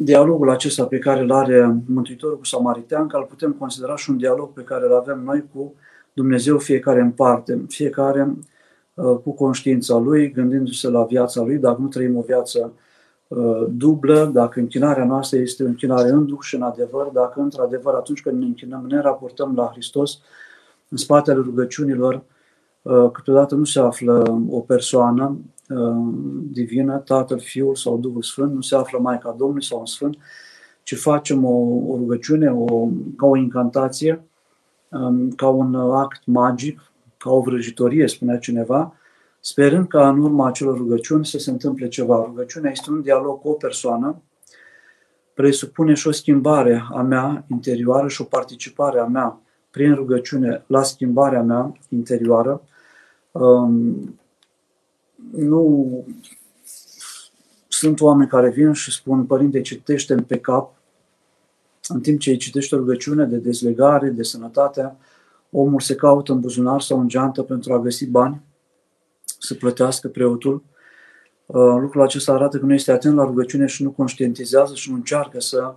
[0.02, 4.52] dialogul acesta pe care îl are Mântuitorul cu Samariteanca, îl putem considera și un dialog
[4.52, 5.74] pe care îl avem noi cu
[6.12, 8.36] Dumnezeu fiecare în parte, fiecare
[8.94, 12.72] uh, cu conștiința lui, gândindu-se la viața lui, dacă nu trăim o viață
[13.28, 17.94] uh, dublă, dacă închinarea noastră este o închinare în duh și în adevăr, dacă într-adevăr
[17.94, 20.20] atunci când ne închinăm ne raportăm la Hristos,
[20.88, 22.22] în spatele rugăciunilor,
[22.82, 25.60] uh, câteodată nu se află o persoană, Uh,
[26.50, 30.18] divină, Tatăl, Fiul sau Duhul Sfânt, nu se află Maica Domnului sau un Sfânt,
[30.83, 31.56] ci facem o,
[31.87, 34.24] o rugăciune, o, ca o incantație,
[34.88, 38.94] um, ca un act magic, ca o vrăjitorie, spunea cineva,
[39.40, 42.24] sperând ca în urma acelor rugăciuni să se întâmple ceva.
[42.24, 44.22] Rugăciunea este un dialog cu o persoană,
[45.35, 50.83] presupune și o schimbare a mea interioară și o participare a mea prin rugăciune la
[50.83, 52.62] schimbarea mea interioară.
[55.33, 56.04] Um, nu
[57.68, 60.74] sunt oameni care vin și spun, părinte, citește pe cap,
[61.88, 64.96] în timp ce îi citește o rugăciune de dezlegare, de sănătate,
[65.50, 68.40] omul se caută în buzunar sau în geantă pentru a găsi bani,
[69.38, 70.62] să plătească preotul.
[71.46, 74.96] Uh, lucrul acesta arată că nu este atent la rugăciune și nu conștientizează și nu
[74.96, 75.74] încearcă să,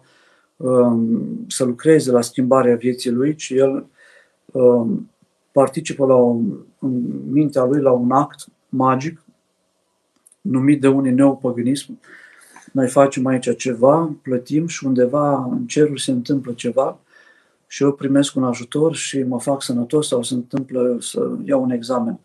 [0.58, 3.86] um, să lucreze la schimbarea vieții lui, ci el
[4.46, 5.10] um,
[5.52, 6.30] participă la o,
[6.80, 9.23] în mintea lui la un act magic
[10.44, 12.00] numit de unii neopăgânism.
[12.72, 17.00] Noi facem aici ceva, plătim și undeva în cerul se întâmplă ceva
[17.68, 21.70] și eu primesc un ajutor și mă fac sănătos sau se întâmplă să iau un
[21.70, 22.20] examen.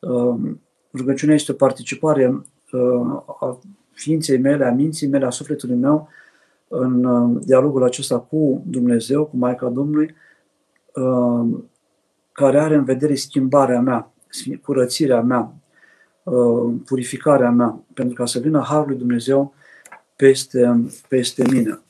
[0.00, 0.60] Um,
[0.94, 2.26] rugăciunea este o participare
[2.72, 3.58] uh, a
[3.92, 6.08] ființei mele, a minții mele, a sufletului meu
[6.68, 10.14] în uh, dialogul acesta cu Dumnezeu, cu Maica Domnului,
[10.94, 11.58] uh,
[12.32, 14.12] care are în vedere schimbarea mea,
[14.62, 15.65] curățirea mea, Uh,
[16.84, 19.54] purificarea mea, pentru ca să vină Harul lui Dumnezeu
[20.16, 21.80] peste, peste mine.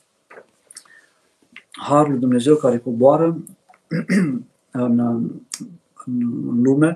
[1.71, 3.37] Harul lui Dumnezeu care coboară
[4.71, 4.99] în,
[6.05, 6.95] în lume,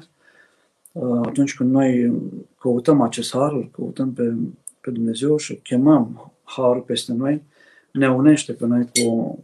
[0.91, 2.13] uh, atunci când noi
[2.60, 4.34] căutăm acest har, îl căutăm pe,
[4.82, 7.43] pe Dumnezeu și chemăm harul peste noi,
[7.91, 9.39] ne unește pe noi cu,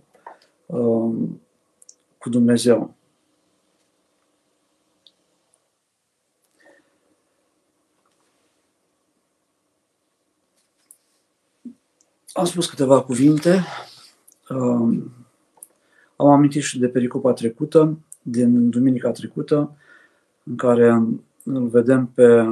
[0.65, 1.15] uh,
[2.17, 2.95] cu Dumnezeu.
[12.37, 13.63] Am spus câteva cuvinte.
[14.49, 15.11] Um,
[16.15, 19.75] am amintit și de pericopa trecută, din duminica trecută,
[20.43, 21.03] în care
[21.43, 22.45] îl vedem pe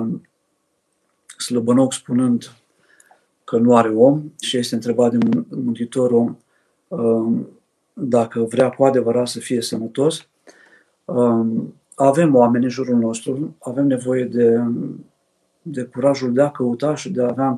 [1.38, 2.52] slăbănoc spunând
[3.44, 6.36] că nu are om și este întrebat de Mântuitorul
[6.88, 7.48] um,
[7.94, 10.28] dacă vrea cu adevărat să fie sănătos.
[11.06, 14.64] Um, avem oameni în jurul nostru, avem nevoie de,
[15.68, 17.58] de curajul de a căuta și de a avea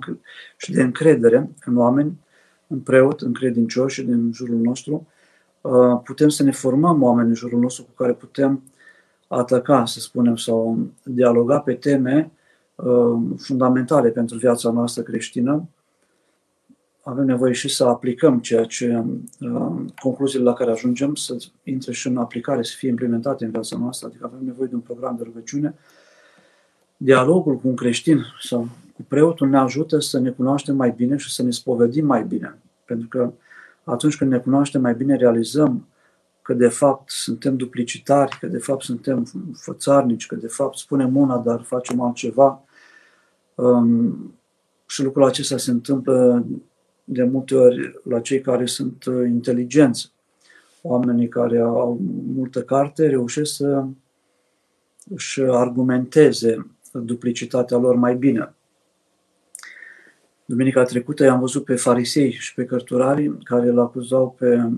[0.57, 2.19] și de încredere în oameni,
[2.67, 5.07] în preot, în credincioși din jurul nostru.
[5.61, 8.63] Uh, putem să ne formăm oameni în jurul nostru cu care putem
[9.27, 12.31] ataca, să spunem, sau dialoga pe teme
[12.75, 15.67] uh, fundamentale pentru viața noastră creștină
[17.09, 19.03] avem nevoie și să aplicăm ceea ce
[19.39, 23.77] uh, concluziile la care ajungem să intre și în aplicare, să fie implementate în viața
[23.77, 25.75] noastră, adică avem nevoie de un program de rugăciune.
[26.97, 31.33] Dialogul cu un creștin sau cu preotul ne ajută să ne cunoaștem mai bine și
[31.33, 32.57] să ne spovedim mai bine.
[32.85, 33.31] Pentru că
[33.83, 35.87] atunci când ne cunoaștem mai bine, realizăm
[36.41, 41.37] că de fapt suntem duplicitari, că de fapt suntem fățarnici, că de fapt spunem una,
[41.37, 42.63] dar facem altceva.
[43.55, 44.33] Um,
[44.85, 46.45] și lucrul acesta se întâmplă
[47.03, 50.11] de multe ori la cei care sunt uh, inteligenți.
[50.81, 51.99] Oamenii care au
[52.35, 53.85] multă carte reușesc să
[55.09, 56.67] își argumenteze
[56.99, 58.53] duplicitatea lor mai bine.
[60.45, 64.69] Duminica trecută i-am văzut pe farisei și pe cărturarii care îl acuzau pe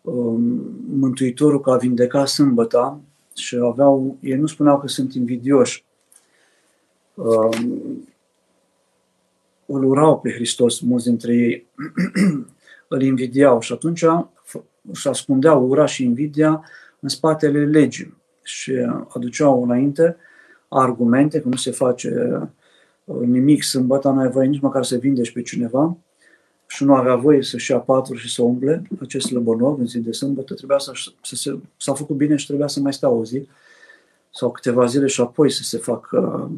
[0.00, 0.40] um,
[0.88, 3.00] Mântuitorul că a vindecat sâmbăta
[3.34, 5.84] și aveau, ei nu spuneau că sunt invidioși.
[7.14, 8.08] Um,
[9.66, 11.66] îl urau pe Hristos, mulți dintre ei
[12.88, 14.04] îl invidiau și atunci
[14.90, 16.64] își ascundeau ura și invidia
[17.00, 18.72] în spatele legii și
[19.08, 20.16] aduceau înainte
[20.68, 22.40] argumente că nu se face
[23.04, 25.96] uh, nimic sâmbătă, nu ai voie nici măcar să vindești pe cineva
[26.66, 30.12] și nu avea voie să-și ia patru și să umble acest lăbănov în zi de
[30.12, 33.48] sâmbătă, trebuia să, să se, s-a făcut bine și trebuia să mai stea o zi
[34.30, 36.50] sau câteva zile și apoi să se facă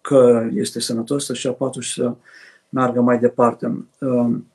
[0.00, 2.14] că este sănătos să-și ia patul și să
[2.68, 3.86] meargă mai departe.
[4.00, 4.46] Um,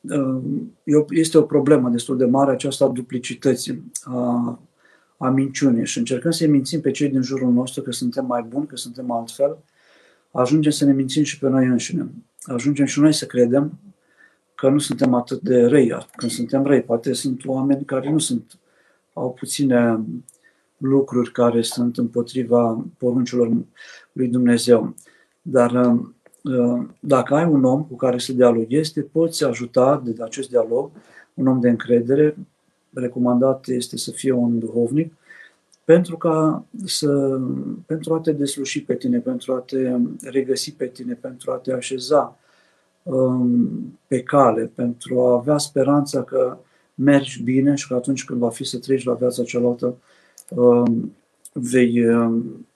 [0.00, 0.72] um,
[1.10, 4.58] este o problemă destul de mare aceasta a duplicității, a,
[5.18, 8.66] a minciunii și încercăm să-i mințim pe cei din jurul nostru că suntem mai buni,
[8.66, 9.58] că suntem altfel,
[10.30, 12.10] ajungem să ne mințim și pe noi înșine.
[12.42, 13.78] Ajungem și noi să credem
[14.54, 16.06] că nu suntem atât de răi.
[16.16, 18.58] Când suntem răi, poate sunt oameni care nu sunt,
[19.12, 20.04] au puține
[20.76, 23.50] lucruri care sunt împotriva poruncilor
[24.12, 24.94] lui Dumnezeu.
[25.42, 26.00] Dar uh,
[26.42, 30.90] uh, dacă ai un om cu care să dialoghezi, te poți ajuta de acest dialog,
[31.34, 32.36] un om de încredere,
[33.00, 35.12] recomandat este să fie un duhovnic,
[35.84, 37.40] pentru, ca să,
[37.86, 41.72] pentru a te desluși pe tine, pentru a te regăsi pe tine, pentru a te
[41.72, 42.38] așeza
[43.02, 46.58] um, pe cale, pentru a avea speranța că
[46.94, 49.96] mergi bine și că atunci când va fi să treci la viața cealaltă,
[50.48, 51.14] um,
[51.52, 52.66] vei, um,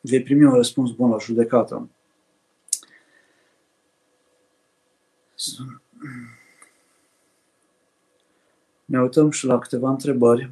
[0.00, 1.88] vei primi un răspuns bun la judecată.
[8.92, 10.50] Ne uităm și la câteva întrebări.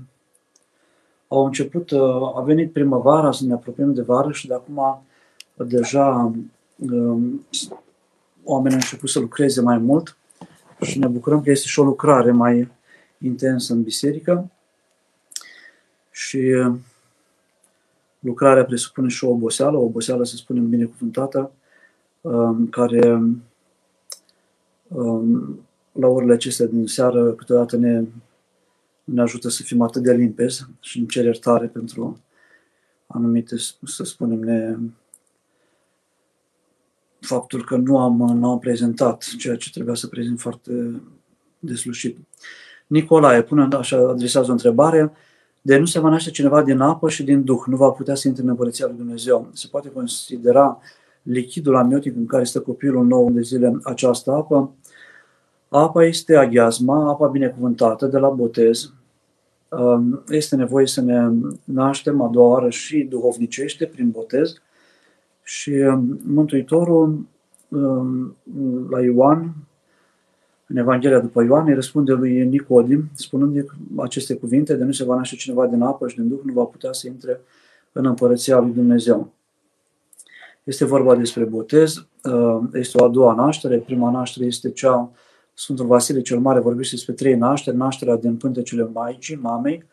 [1.29, 5.03] Au început, uh, a venit primăvara, să ne apropiem de vară și de acum
[5.55, 6.33] deja
[6.77, 7.47] um,
[8.45, 10.17] oamenii au început să lucreze mai mult
[10.81, 12.69] și ne bucurăm că este și o lucrare mai
[13.19, 14.51] intensă în biserică.
[16.11, 16.75] Și uh,
[18.19, 21.53] lucrarea presupune și o oboseală, o oboseală, să spunem, binecuvântată,
[22.21, 23.23] um, care
[24.89, 25.61] um,
[25.93, 28.03] la orele acestea din seară câteodată ne,
[29.13, 32.21] ne ajută să fim atât de limpezi și îmi cer iertare pentru
[33.07, 34.77] anumite, să spunem, ne,
[37.21, 41.03] faptul că nu am, nu am prezentat ceea ce trebuia să prezint foarte
[41.59, 42.19] deslușit.
[42.87, 45.13] Nicolae pune așa, adresează o întrebare
[45.63, 48.29] de nu se va naște cineva din apă și din Duh, nu va putea să
[48.29, 49.51] intre în Împărăția lui Dumnezeu.
[49.53, 50.79] Se poate considera
[51.23, 54.75] lichidul amniotic în care stă copilul nou de zile această apă.
[55.69, 58.93] Apa este aghiazma, apa binecuvântată de la botez.
[59.71, 61.31] Um, este nevoie să ne
[61.65, 64.55] naștem a doua oară și duhovnicește prin botez.
[65.43, 67.27] Și um, Mântuitorul
[67.69, 68.37] um,
[68.91, 69.55] la Ioan
[70.71, 73.65] în Evanghelia după Ioan, îi răspunde lui Nicodim, spunând
[73.97, 76.63] aceste cuvinte, de nu se va naște cineva din apă și din Duh, nu va
[76.63, 77.41] putea să intre
[77.93, 79.33] în împărăția lui Dumnezeu.
[80.65, 85.11] Este vorba despre botez, uh, este o a doua naștere, prima naștere este cea,
[85.61, 89.85] Sfântul Vasile cel Mare vorbește despre trei nașteri, nașterea din pântecele Maicii, mamei,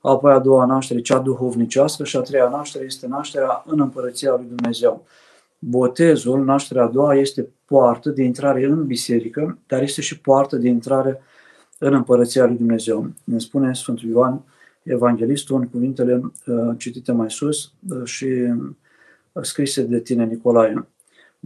[0.00, 4.46] apoi a doua naștere, cea duhovnicească și a treia naștere este nașterea în împărăția lui
[4.54, 5.06] Dumnezeu.
[5.58, 10.68] Botezul, nașterea a doua, este poartă de intrare în biserică, dar este și poartă de
[10.68, 11.20] intrare
[11.78, 13.10] în împărăția lui Dumnezeu.
[13.24, 14.44] Ne spune Sfântul Ioan,
[14.82, 20.86] evanghelistul, în cuvintele uh, citite mai sus uh, și uh, scrise de tine, Nicolae.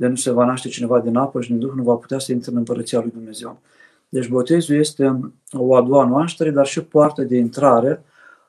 [0.00, 2.32] De nu se va naște cineva din apă și din Duh nu va putea să
[2.32, 3.60] intre în Împărăția lui Dumnezeu.
[4.08, 8.04] Deci botezul este o a doua naștere, dar și poartă de intrare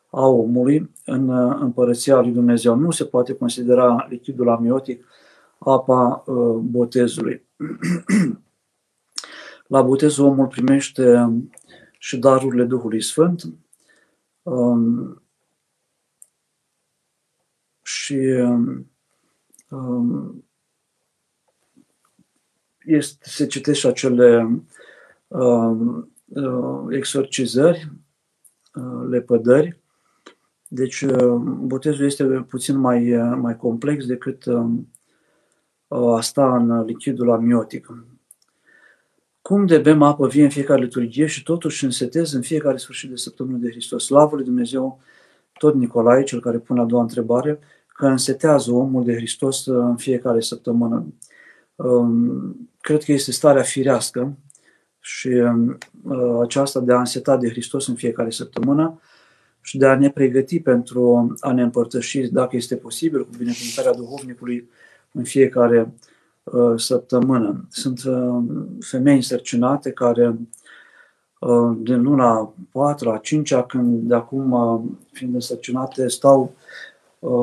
[0.09, 2.75] a omului în Împărăția lui Dumnezeu.
[2.75, 5.05] Nu se poate considera lichidul amiotic
[5.57, 7.45] apa uh, botezului.
[9.73, 11.33] La botez omul primește
[11.97, 13.43] și darurile Duhului Sfânt
[14.43, 15.21] um,
[17.81, 18.19] și
[19.69, 20.45] um,
[22.85, 24.59] este, se citește acele
[25.27, 25.77] uh,
[26.25, 27.91] uh, exorcizări,
[28.73, 29.79] uh, lepădări.
[30.67, 34.69] Deci uh, botezul este puțin mai, uh, mai complex decât uh,
[36.17, 37.87] asta în lichidul amiotic.
[39.41, 43.15] Cum de bem apă vie în fiecare liturghie și totuși însetez în fiecare sfârșit de
[43.15, 44.05] săptămână de Hristos.
[44.05, 44.99] Slavă lui Dumnezeu,
[45.53, 50.39] tot Nicolae, cel care pune a doua întrebare, că însetează omul de Hristos în fiecare
[50.39, 51.05] săptămână.
[51.83, 54.37] Um, cred că este starea firească
[54.99, 58.99] și uh, aceasta de a înseta de Hristos în fiecare săptămână
[59.61, 64.69] și de a ne pregăti pentru a ne împărtăși, dacă este posibil, cu binecuvântarea duhovnicului
[65.11, 65.93] în fiecare
[66.43, 67.65] uh, săptămână.
[67.69, 68.43] Sunt uh,
[68.79, 70.35] femei însărcinate care
[71.77, 76.55] din luna 4 a 5 când de acum fiind însărcinate stau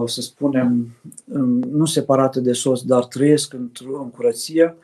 [0.07, 0.89] să spunem,
[1.71, 4.77] nu separate de soț, dar trăiesc în curăție,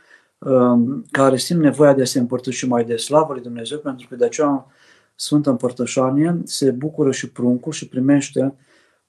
[0.45, 4.17] Um, care simt nevoia de a se împărtăși mai de slavă lui Dumnezeu, pentru că
[4.17, 4.67] de aceea
[5.15, 8.55] Sfântă Împărtășanie se bucură și pruncul și primește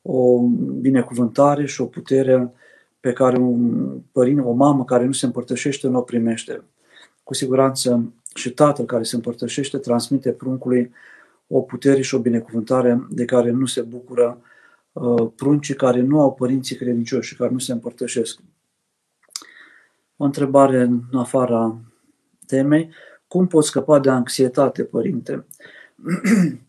[0.01, 0.41] o
[0.79, 2.51] binecuvântare și o putere
[2.99, 6.63] pe care un părinte, o mamă care nu se împărtășește, nu o primește.
[7.23, 10.91] Cu siguranță și tatăl care se împărtășește transmite pruncului
[11.47, 14.54] o putere și o binecuvântare de care nu se bucură uh,
[15.35, 18.39] pruncii care nu au părinții credincioși și care nu se împărtășesc.
[20.17, 21.77] O întrebare în afara
[22.47, 22.89] temei.
[23.27, 25.45] Cum pot scăpa de anxietate, părinte?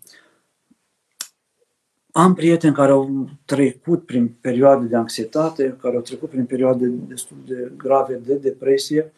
[2.13, 7.37] Am prieteni care au trecut prin perioade de anxietate, care au trecut prin perioade destul
[7.47, 9.13] de grave de depresie.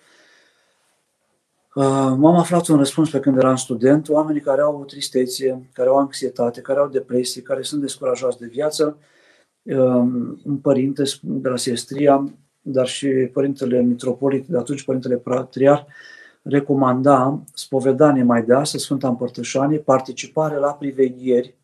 [1.75, 1.85] Uh,
[2.17, 5.99] m-am aflat un răspuns pe când eram student, oamenii care au o tristețe, care au
[5.99, 8.97] anxietate, care au depresie, care sunt descurajați de viață.
[9.63, 9.77] Uh,
[10.45, 12.33] un părinte de la Sestria
[12.71, 15.87] dar și Părintele Mitropolit, de atunci Părintele Patriar,
[16.43, 21.55] recomanda spovedanie mai de astăzi, Sfânta Împărtășanie, participare la priveghieri,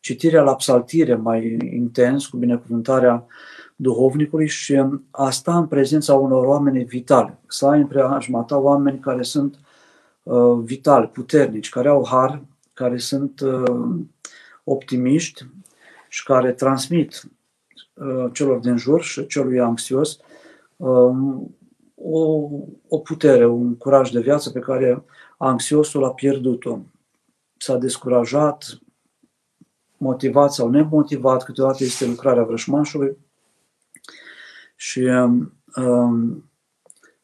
[0.00, 3.26] citirea la psaltire mai intens, cu binecuvântarea
[3.76, 8.98] duhovnicului și a sta în prezența unor oameni vitali, să ai în preajma ta oameni
[8.98, 9.58] care sunt
[10.22, 14.00] uh, vitali, puternici, care au har, care sunt uh,
[14.64, 15.46] optimiști
[16.08, 17.22] și care transmit
[17.94, 20.18] uh, celor din jur și celui anxios
[20.76, 21.56] Um,
[21.94, 22.48] o,
[22.88, 25.04] o putere, un curaj de viață pe care
[25.36, 26.78] anxiosul a pierdut-o.
[27.56, 28.78] S-a descurajat,
[29.96, 33.16] motivat sau nemotivat, câteodată este lucrarea vrășmașului
[34.76, 36.50] și um, um,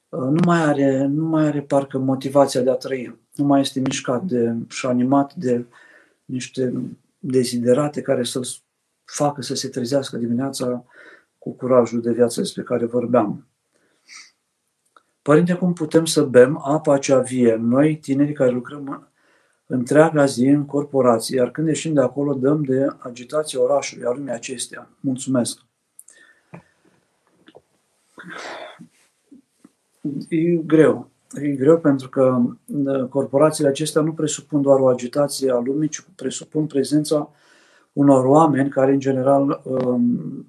[0.09, 3.19] nu mai are, nu mai are parcă motivația de a trăi.
[3.35, 5.67] Nu mai este mișcat de, și animat de
[6.25, 6.73] niște
[7.19, 8.47] deziderate care să-l
[9.05, 10.85] facă să se trezească dimineața
[11.39, 13.47] cu curajul de viață despre care vorbeam.
[15.23, 17.55] Părinte, cum putem să bem apa cea vie?
[17.55, 19.13] Noi, tinerii care lucrăm
[19.67, 24.33] întreaga zi în corporație, iar când ieșim de acolo, dăm de agitația orașului, a lumii
[24.33, 24.89] acestea.
[25.01, 25.61] Mulțumesc!
[30.29, 31.11] E greu.
[31.35, 32.43] E greu pentru că
[33.09, 37.31] corporațiile acestea nu presupun doar o agitație a lumii, ci presupun prezența
[37.93, 40.47] unor oameni care, în general, um,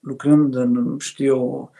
[0.00, 1.70] lucrând în, știu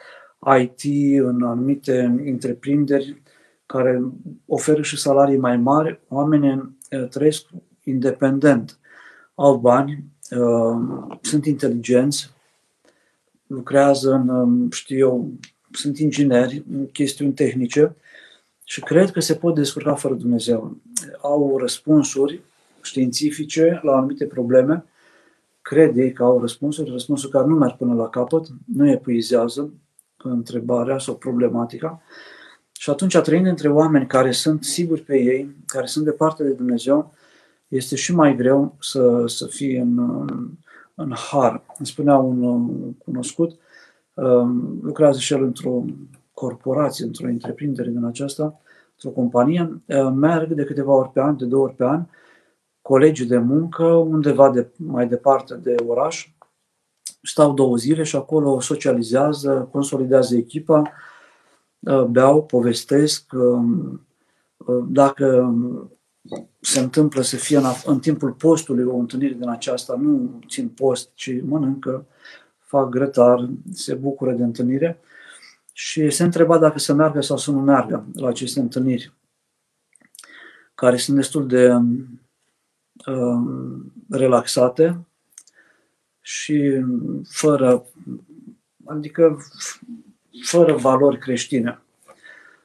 [0.61, 0.81] IT,
[1.23, 3.23] în anumite întreprinderi
[3.66, 4.03] care
[4.46, 7.46] oferă și salarii mai mari, oamenii eh, trăiesc
[7.85, 8.79] independent,
[9.35, 12.31] au bani, eh, sunt inteligenți,
[13.50, 15.31] lucrează în, știu eu,
[15.72, 17.96] sunt ingineri în chestiuni tehnice
[18.64, 20.77] și cred că se pot descurca fără Dumnezeu.
[21.22, 22.40] Au răspunsuri
[22.83, 24.85] științifice la anumite probleme
[25.62, 29.72] cred ei că au răspunsuri, răspunsuri care nu merg până la capăt, nu epuizează
[30.16, 32.02] întrebarea sau problematica.
[32.72, 37.14] Și atunci, trăind între oameni care sunt siguri pe ei, care sunt departe de Dumnezeu,
[37.68, 39.98] este și mai greu să, să fie în,
[41.01, 41.63] în har.
[41.79, 43.59] Îmi spunea un cunoscut,
[44.15, 45.85] um, lucrează și el într-o
[46.33, 48.61] corporație, într-o întreprindere din aceasta,
[48.92, 52.05] într-o companie, uh, merg de câteva ori pe an, de două ori pe an,
[52.83, 56.29] colegii de muncă undeva de, mai departe de oraș
[57.23, 60.92] stau două zile și acolo socializează, consolidează echipa,
[61.79, 63.33] uh, beau, povestesc.
[63.33, 64.07] Um,
[64.57, 65.55] uh, dacă
[66.60, 71.10] se întâmplă să fie în, în timpul postului o întâlnire din aceasta, nu țin post,
[71.14, 72.06] ci mănâncă,
[72.58, 75.00] fac grătar, se bucură de întâlnire
[75.73, 79.12] și se întreba dacă să meargă sau să nu meargă la aceste întâlniri,
[80.75, 81.73] care sunt destul de
[83.06, 85.06] uh, relaxate
[86.21, 86.85] și
[87.29, 87.87] fără,
[88.85, 89.37] adică
[90.42, 91.83] fără valori creștine,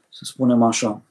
[0.10, 1.03] să spunem așa.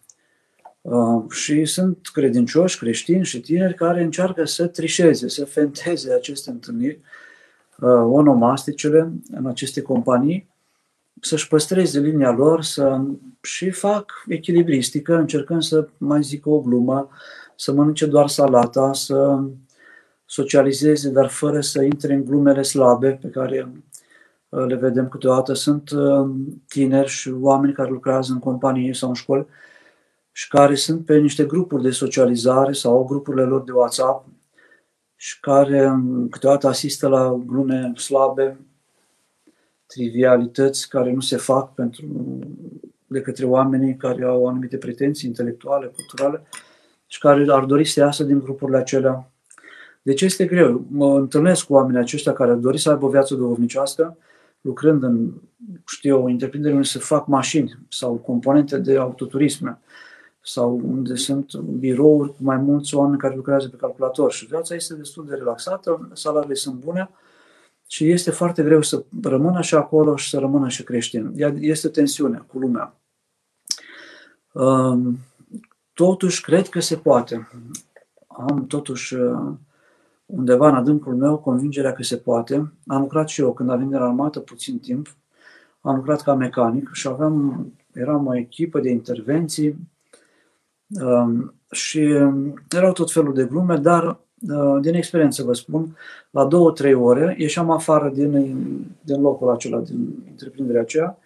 [0.84, 7.00] Uh, și sunt credincioși, creștini și tineri care încearcă să trișeze, să fenteze aceste întâlniri
[7.78, 10.48] uh, onomasticele în aceste companii,
[11.20, 13.00] să-și păstreze linia lor, să
[13.42, 17.08] și fac echilibristică, încercând să mai zic o glumă,
[17.56, 19.40] să mănânce doar salata, să
[20.24, 23.72] socializeze, dar fără să intre în glumele slabe pe care
[24.48, 25.52] uh, le vedem câteodată.
[25.52, 25.90] Sunt
[26.68, 29.46] tineri și oameni care lucrează în companii sau în școli
[30.36, 34.26] și care sunt pe niște grupuri de socializare sau grupurile lor de WhatsApp
[35.16, 38.60] și care um, câteodată asistă la glume slabe,
[39.86, 42.04] trivialități care nu se fac pentru,
[43.06, 46.42] de către oamenii care au anumite pretenții intelectuale, culturale
[47.06, 49.30] și care ar dori să iasă din grupurile acelea.
[50.02, 50.84] Deci este greu.
[50.88, 54.16] Mă întâlnesc cu oamenii aceștia care ar dori să aibă o viață duhovnicească,
[54.60, 55.32] lucrând în,
[55.86, 59.78] știu, o întreprindere unde se fac mașini sau componente de autoturisme
[60.46, 64.94] sau unde sunt birouri cu mai mulți oameni care lucrează pe calculator și viața este
[64.94, 67.10] destul de relaxată, salariile sunt bune
[67.86, 71.32] și este foarte greu să rămână și acolo și să rămână și creștin.
[71.60, 72.94] Este tensiune cu lumea.
[74.52, 75.18] Um,
[75.92, 77.48] totuși, cred că se poate.
[78.26, 79.52] Am totuși uh,
[80.26, 82.72] undeva în adâncul meu convingerea că se poate.
[82.86, 85.16] Am lucrat și eu când am venit în armată puțin timp.
[85.80, 89.93] Am lucrat ca mecanic și aveam, eram o echipă de intervenții Um,
[91.70, 94.04] și um, erau tot felul de glume, dar
[94.48, 95.96] uh, din experiență vă spun,
[96.30, 98.30] la două, trei ore ieșeam afară din,
[99.00, 101.18] din locul acela, din întreprinderea aceea,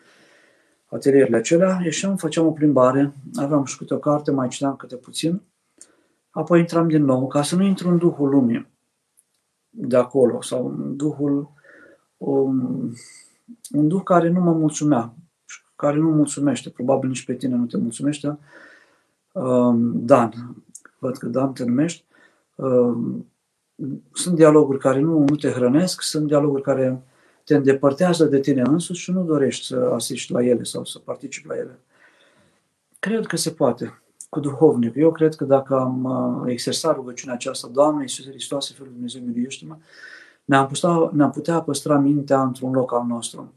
[0.87, 5.41] atelierile acelea, ieșeam, făceam o plimbare, aveam și câte o carte, mai citeam câte puțin,
[6.31, 8.66] apoi intram din nou, ca să nu intru în duhul lumii
[9.71, 11.51] de acolo, sau în duhul,
[12.16, 12.93] um,
[13.71, 15.14] un duh care nu mă mulțumea,
[15.77, 18.39] care nu mulțumește, probabil nici pe tine nu te mulțumește, Um,
[19.93, 20.57] Dan,
[20.99, 22.05] văd că Dan te numești,
[22.55, 23.26] um,
[24.12, 27.03] sunt dialoguri care nu, nu te hrănesc, sunt dialoguri care
[27.45, 31.49] te îndepărtează de tine însuți și nu dorești să asisti la ele sau să participi
[31.49, 31.78] la ele.
[32.99, 34.95] Cred că se poate cu duhovnic.
[34.97, 39.76] Eu cred că dacă am uh, exersat rugăciunea aceasta, Doamne Iisuse Hristoase, Fiul Dumnezeu, miluiește-mă,
[40.45, 43.53] ne-am, putea, ne-am putea păstra mintea într-un loc al nostru.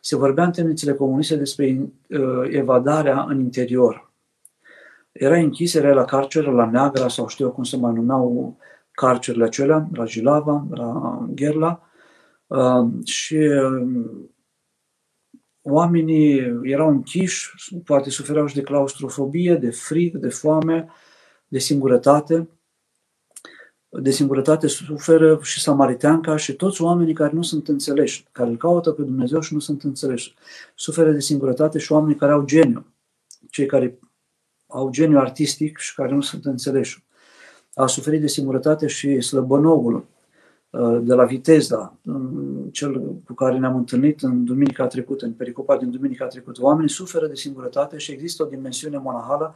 [0.00, 2.18] Se vorbea în temnițele comuniste despre uh,
[2.48, 4.12] evadarea în interior
[5.14, 8.56] era închis, era la carceră, la Neagra sau știu eu cum se mai numeau
[8.90, 11.82] carcerile acelea, la Jilava, la Gherla
[12.46, 14.10] uh, și uh,
[15.62, 17.50] oamenii erau închiși,
[17.84, 20.88] poate sufereau și de claustrofobie, de frig, de foame,
[21.48, 22.48] de singurătate.
[23.88, 28.90] De singurătate suferă și Samariteanca și toți oamenii care nu sunt înțeleși, care îl caută
[28.90, 30.34] pe Dumnezeu și nu sunt înțeleși.
[30.74, 32.86] Suferă de singurătate și oamenii care au geniu,
[33.50, 34.03] cei care au
[34.90, 37.04] geniu artistic și care nu sunt înțeleși.
[37.74, 40.06] A suferit de singurătate și slăbănogul
[40.70, 41.98] uh, de la Viteza,
[42.70, 46.62] cel cu care ne-am întâlnit în duminica trecută, în pericopa din duminica trecută.
[46.62, 49.54] Oamenii suferă de singurătate și există o dimensiune monahală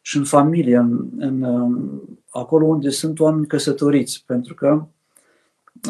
[0.00, 4.86] și în familie, în, în, um, acolo unde sunt oameni căsătoriți, pentru că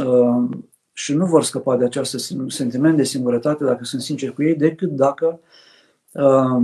[0.04, 0.58] uh,
[0.92, 4.90] și nu vor scăpa de acest sentiment de singurătate, dacă sunt sinceri cu ei, decât
[4.90, 5.48] dacă uh,
[6.12, 6.62] Uh,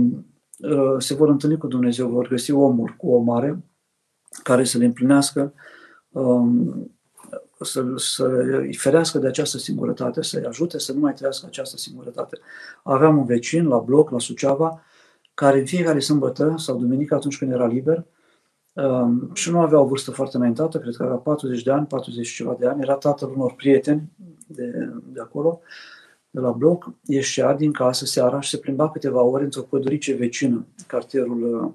[0.97, 3.63] se vor întâlni cu Dumnezeu, vor găsi omul cu o mare
[4.43, 5.53] care să le împlinească,
[6.09, 6.91] um,
[7.59, 8.25] să, să
[8.59, 12.39] îi ferească de această singurătate, să-i ajute să nu mai trăiască această singurătate.
[12.83, 14.81] Aveam un vecin la bloc, la Suceava,
[15.33, 18.05] care în fiecare sâmbătă sau duminică, atunci când era liber,
[18.73, 22.29] um, și nu avea o vârstă foarte înaintată, cred că avea 40 de ani, 40
[22.29, 24.11] ceva de ani, era tatăl unor prieteni
[24.47, 25.61] de, de acolo,
[26.37, 30.65] de la bloc, ieșea din casă seara și se plimba câteva ore într-o pădurice vecină,
[30.87, 31.71] cartierul uh,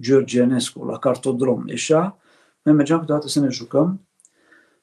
[0.00, 1.68] George Enescu, la cartodrom.
[1.68, 2.18] Ieșea,
[2.62, 4.06] noi mergeam câteodată să ne jucăm,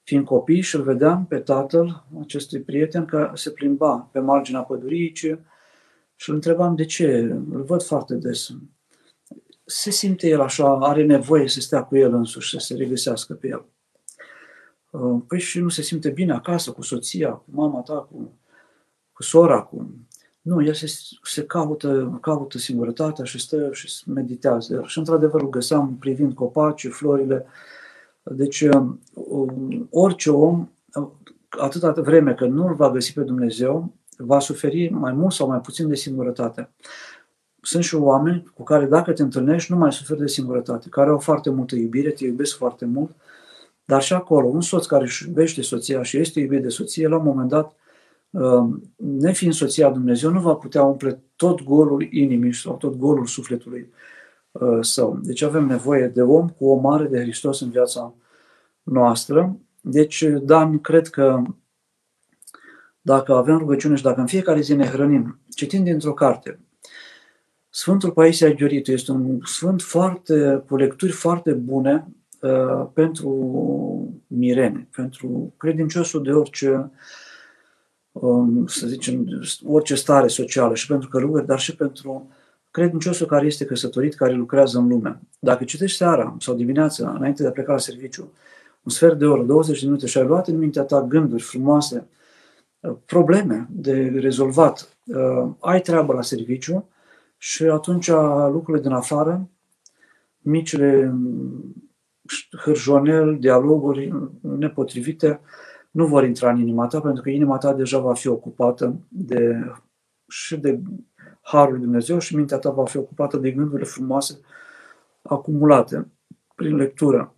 [0.03, 5.39] fiind copii și îl vedeam pe tatăl acestui prieten că se plimba pe marginea păduricii
[6.15, 7.17] și îl întrebam de ce,
[7.51, 8.49] îl văd foarte des.
[9.65, 13.47] Se simte el așa, are nevoie să stea cu el însuși, să se regăsească pe
[13.47, 13.65] el.
[14.89, 18.37] Uh, păi și nu se simte bine acasă cu soția, cu mama ta, cu,
[19.13, 19.91] cu sora, cu...
[20.41, 20.85] Nu, el se,
[21.23, 24.83] se caută, caută singurătatea și stă și meditează.
[24.85, 27.45] Și într-adevăr îl găseam privind copacii, florile.
[28.23, 28.85] Deci uh,
[29.89, 30.69] orice om,
[31.49, 35.61] atâta vreme că nu îl va găsi pe Dumnezeu, va suferi mai mult sau mai
[35.61, 36.69] puțin de singurătate.
[37.61, 41.19] Sunt și oameni cu care dacă te întâlnești nu mai suferi de singurătate, care au
[41.19, 43.15] foarte multă iubire, te iubesc foarte mult,
[43.85, 47.17] dar și acolo, un soț care își iubește soția și este iubit de soție, la
[47.17, 47.82] un moment dat, uh,
[48.95, 53.93] nefiind soția Dumnezeu, nu va putea umple tot golul inimii sau tot golul sufletului
[54.51, 55.19] uh, său.
[55.21, 58.13] Deci avem nevoie de om cu o mare de Hristos în viața
[58.83, 59.57] noastră.
[59.81, 61.41] Deci, Dan, cred că
[63.01, 66.59] dacă avem rugăciune și dacă în fiecare zi ne hrănim, citind dintr-o carte,
[67.69, 72.07] Sfântul Paisie Aghioritu este un sfânt foarte, cu lecturi foarte bune
[72.41, 73.29] uh, pentru
[74.27, 76.91] mirene, pentru credinciosul de orice, um,
[78.65, 79.27] să zicem,
[79.65, 82.27] orice stare socială și pentru călugări, dar și pentru
[82.71, 85.19] credinciosul care este căsătorit, care lucrează în lume.
[85.39, 88.31] Dacă citești seara sau dimineața, înainte de a pleca la serviciu,
[88.83, 92.07] un sfert de oră, 20 de minute și ai luat în mintea ta gânduri frumoase,
[92.79, 96.87] uh, probleme de rezolvat, uh, ai treabă la serviciu
[97.37, 98.09] și atunci
[98.51, 99.49] lucrurile din afară,
[100.37, 101.15] micile
[102.63, 105.39] hârjonel, dialoguri nepotrivite,
[105.93, 109.71] nu vor intra în inima ta, pentru că inima ta deja va fi ocupată de,
[110.27, 110.79] și de
[111.41, 114.39] Harul lui Dumnezeu și mintea ta va fi ocupată de gândurile frumoase
[115.21, 116.11] acumulate
[116.55, 117.35] prin lectură.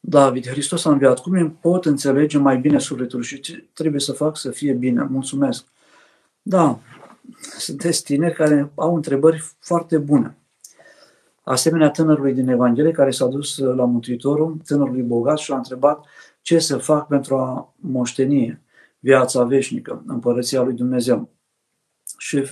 [0.00, 1.18] David, Hristos a înviat.
[1.18, 5.06] Cum îmi pot înțelege mai bine sufletul și ce trebuie să fac să fie bine?
[5.10, 5.66] Mulțumesc.
[6.42, 6.78] Da,
[7.58, 10.36] sunteți tineri care au întrebări foarte bune.
[11.42, 16.04] Asemenea tânărului din Evanghelie care s-a dus la Mântuitorul, tânărului bogat și l-a întrebat
[16.46, 18.60] ce să fac pentru a moșteni
[18.98, 21.30] viața veșnică, împărăția lui Dumnezeu.
[22.18, 22.44] Și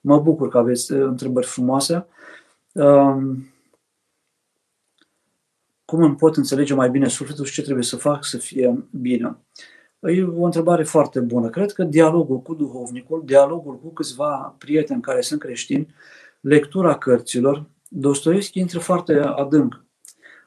[0.00, 2.06] mă bucur că aveți întrebări frumoase.
[2.72, 3.46] Um,
[5.84, 9.36] cum îmi pot înțelege mai bine sufletul și ce trebuie să fac să fie bine?
[10.00, 11.48] E o întrebare foarte bună.
[11.50, 15.94] Cred că dialogul cu duhovnicul, dialogul cu câțiva prieteni care sunt creștini,
[16.40, 19.84] lectura cărților, Dostoevski intră foarte adânc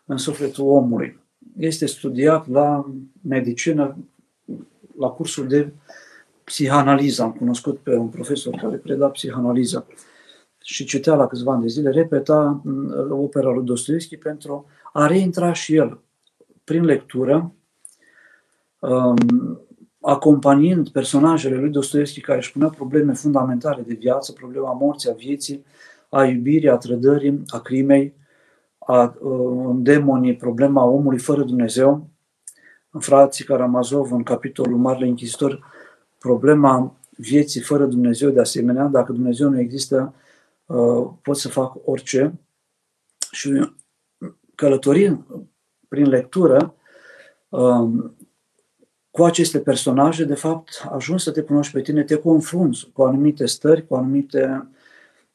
[0.06, 1.26] în sufletul omului.
[1.58, 2.92] Este studiat la
[3.22, 3.98] medicină,
[4.98, 5.74] la cursul de
[6.44, 7.22] psihanaliză.
[7.22, 9.88] Am cunoscut pe un profesor care preda psihanaliză
[10.64, 15.54] și citea la câțiva ani de zile, repeta mm, opera lui Dostoevski pentru a reintra
[15.54, 16.00] și el
[16.64, 17.54] prin lectură
[18.80, 19.18] um,
[20.02, 25.66] acompaniind personajele lui Dostoevski care își punea probleme fundamentale de viață, problema morții, a vieții,
[26.10, 28.14] a iubirii, a trădării, a crimei,
[28.88, 32.10] a uh, demonii, problema omului fără Dumnezeu.
[32.90, 35.60] În frații Karamazov, în capitolul Marele Inchizitor,
[36.18, 40.14] problema vieții fără Dumnezeu, de asemenea, dacă Dumnezeu nu există,
[40.66, 42.40] uh, pot să fac orice.
[43.32, 43.72] Și
[44.56, 45.26] călătorind
[45.88, 46.76] prin lectură,
[47.50, 48.16] um,
[49.12, 53.46] cu aceste personaje, de fapt, ajungi să te cunoști pe tine, te confrunți cu anumite
[53.46, 54.70] stări, cu anumite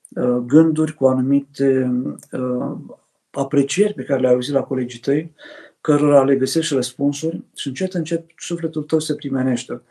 [0.09, 1.93] uh, gânduri, cu anumite
[2.33, 2.77] uh,
[3.33, 5.35] aprecieri pe care le-ai auzit la colegii tăi,
[5.81, 9.83] cărora le găsești răspunsuri și încet, încet sufletul tău se primenește.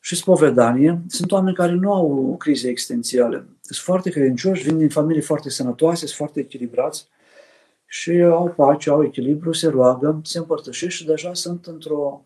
[0.00, 3.46] Și spovedanie, sunt oameni care nu au crize existențiale.
[3.60, 7.08] Sunt foarte credincioși, vin din familii foarte sănătoase, sunt foarte echilibrați
[7.86, 12.24] și au pace, au echilibru, se roagă, se împărtășesc și deja sunt într-o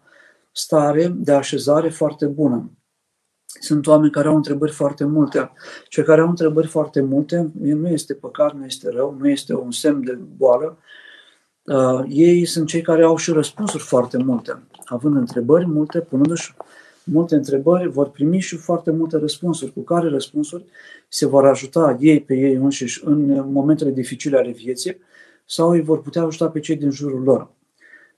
[0.53, 2.71] stare de așezare foarte bună.
[3.61, 5.53] Sunt oameni care au întrebări foarte multe.
[5.89, 9.71] Cei care au întrebări foarte multe, nu este păcat, nu este rău, nu este un
[9.71, 10.79] semn de boală.
[11.65, 14.63] Uh, ei sunt cei care au și răspunsuri foarte multe.
[14.85, 16.55] Având întrebări multe, punându-și
[17.05, 20.65] multe întrebări, vor primi și foarte multe răspunsuri, cu care răspunsuri
[21.09, 24.97] se vor ajuta ei pe ei înșiși în momentele dificile ale vieții
[25.45, 27.51] sau îi vor putea ajuta pe cei din jurul lor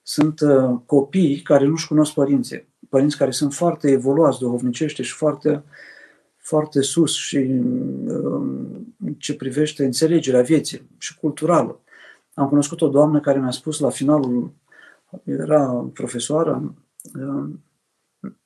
[0.06, 2.68] sunt uh, copii care nu-și cunosc părinții.
[2.94, 5.62] Părinți care sunt foarte evoluați duhovnicește și foarte,
[6.36, 8.42] foarte sus și uh,
[9.18, 11.80] ce privește înțelegerea vieții și culturală.
[12.34, 14.52] Am cunoscut o doamnă care mi-a spus la finalul,
[15.24, 16.74] era profesoară,
[17.14, 17.50] uh,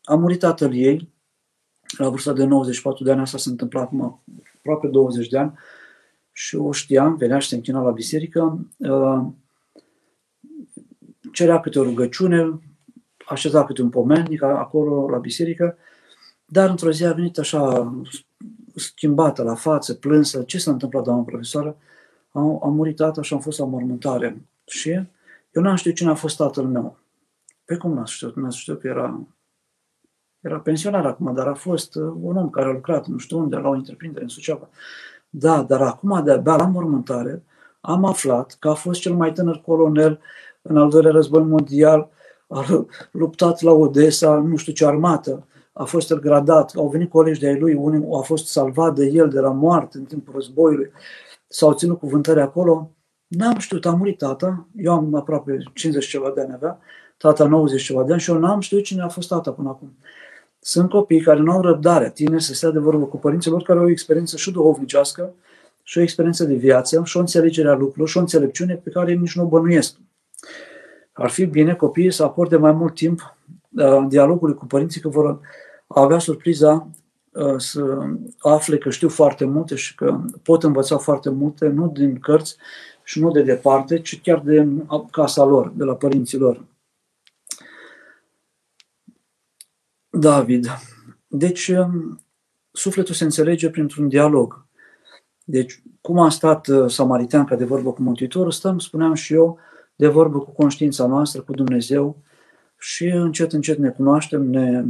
[0.03, 1.13] a murit tatăl ei
[1.99, 4.23] la vârsta de 94 de ani, asta s-a întâmplat acum
[4.59, 5.53] aproape 20 de ani
[6.33, 8.67] și o știam, venea și se închina la biserică.
[8.77, 9.27] Uh,
[11.33, 12.59] cerea câte o rugăciune,
[13.29, 15.77] așeza câte un pomelnic acolo la biserică,
[16.45, 17.95] dar într-o zi a venit așa
[18.75, 20.43] schimbată la față, plânsă.
[20.43, 21.77] Ce s-a întâmplat, doamnă profesoară?
[22.33, 24.43] A, a murit tata și am fost la mormântare.
[24.67, 24.91] Și
[25.51, 26.99] eu n-am știut cine a fost tatăl meu.
[27.65, 28.37] Pe cum n-ați știut?
[28.37, 29.21] N-ați știut că era,
[30.41, 33.57] era pensionar acum, dar a fost uh, un om care a lucrat nu știu unde,
[33.57, 34.69] la o întreprindere în Suceava.
[35.31, 37.43] Da, dar acum de-abia la mormântare
[37.81, 40.21] am aflat că a fost cel mai tânăr colonel
[40.63, 42.11] în al doilea război mondial,
[42.49, 47.41] a luptat la Odessa, nu știu ce armată, a fost el gradat, au venit colegi
[47.41, 50.91] de-ai lui, unul a fost salvat de el de la moarte în timpul războiului,
[51.49, 52.91] s-au ținut cuvântări acolo.
[53.27, 56.79] N-am știut, a murit tata, eu am aproape 50 ceva de ani avea,
[57.17, 59.97] tata 90 ceva de ani și eu n-am știut cine a fost tata până acum.
[60.61, 63.79] Sunt copii care nu au răbdare, tineri să stea de vorbă cu părinții lor care
[63.79, 65.35] au o experiență și duhovnicească
[65.83, 69.13] și o experiență de viață și o înțelegere a lucrurilor și o înțelepciune pe care
[69.13, 69.97] nici nu o bănuiesc.
[71.19, 73.37] Ar fi bine copiii să acorde mai mult timp
[73.71, 75.41] uh, dialogului cu părinții, că vor
[75.87, 76.89] avea surpriza
[77.33, 78.07] uh, să
[78.39, 82.57] afle că știu foarte multe și că pot învăța foarte multe, nu din cărți
[83.05, 84.69] și nu de departe, ci chiar de
[85.11, 86.65] casa lor, de la părinții lor.
[90.11, 90.67] David.
[91.27, 92.21] Deci, um,
[92.71, 94.67] sufletul se înțelege printr-un dialog.
[95.45, 99.59] Deci, cum a stat uh, Samariteanca de vorbă cu Mântuitorul, stăm, spuneam și eu,
[99.99, 102.17] de vorbă cu conștiința noastră, cu Dumnezeu
[102.79, 104.85] și încet, încet ne cunoaștem, ne,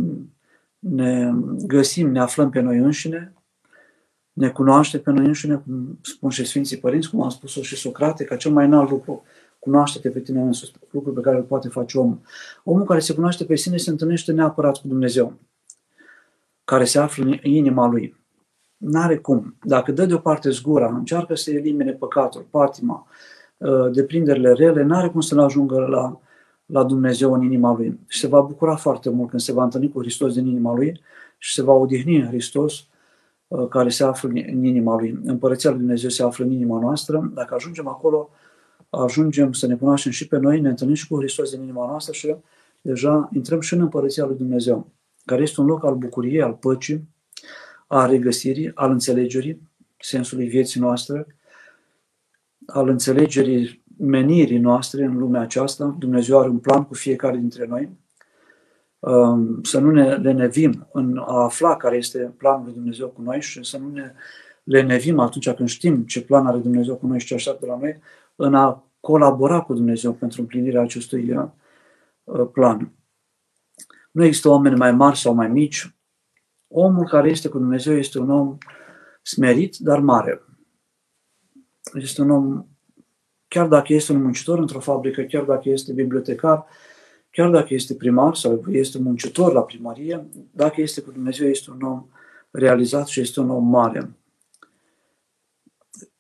[0.78, 1.32] ne
[1.66, 3.32] găsim, ne aflăm pe noi înșine,
[4.32, 8.24] ne cunoaște pe noi înșine, cum spun și Sfinții Părinți, cum a spus-o și Socrate,
[8.24, 9.22] ca cel mai înalt lucru,
[9.58, 12.20] cunoaște-te pe tine însuți, lucru pe care îl poate face omul.
[12.64, 15.38] Omul care se cunoaște pe sine se întâlnește neapărat cu Dumnezeu,
[16.64, 18.16] care se află în inima lui.
[18.76, 19.56] N-are cum.
[19.62, 23.16] Dacă dă deoparte zgura, încearcă să elimine păcatul, patima, uh,
[23.92, 26.20] deprinderile rele, n-are cum să-l ajungă la,
[26.66, 27.98] la Dumnezeu în inima lui.
[28.06, 31.00] Și se va bucura foarte mult când se va întâlni cu Hristos din inima lui
[31.38, 32.86] și se va odihni în Hristos
[33.48, 35.20] uh, care se află în inima lui.
[35.24, 37.30] Împărăția lui Dumnezeu se află în inima noastră.
[37.34, 38.30] Dacă ajungem acolo,
[38.90, 42.12] ajungem să ne cunoaștem și pe noi, ne întâlnim și cu Hristos din inima noastră
[42.12, 42.34] și
[42.80, 44.86] deja intrăm și în Împărăția lui Dumnezeu,
[45.24, 47.08] care este un loc al bucuriei, al păcii,
[47.86, 51.26] a regăsirii, al înțelegerii sensului vieții noastre,
[52.72, 55.96] al înțelegerii menirii noastre în lumea aceasta.
[55.98, 57.88] Dumnezeu are un plan cu fiecare dintre noi.
[58.98, 63.40] Um, să nu ne lenevim în a afla care este planul lui Dumnezeu cu noi
[63.40, 64.12] și să nu ne
[64.62, 68.00] lenevim atunci când știm ce plan are Dumnezeu cu noi și ce așteaptă la noi,
[68.36, 71.36] în a colabora cu Dumnezeu pentru împlinirea acestui
[72.24, 72.92] uh, plan.
[74.10, 75.96] Nu există oameni mai mari sau mai mici.
[76.68, 78.56] Omul care este cu Dumnezeu este un om
[79.22, 80.42] smerit, dar mare.
[81.94, 82.66] Este un om,
[83.48, 86.66] chiar dacă este un muncitor într-o fabrică, chiar dacă este bibliotecar,
[87.30, 91.82] chiar dacă este primar sau este muncitor la primărie, dacă este cu Dumnezeu, este un
[91.82, 92.06] om
[92.50, 94.10] realizat și este un om mare.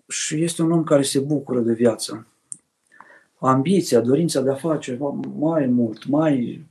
[0.08, 2.26] Și este un om care se bucură de viață.
[3.38, 4.98] Ambiția, dorința de a face
[5.38, 6.66] mai mult, mai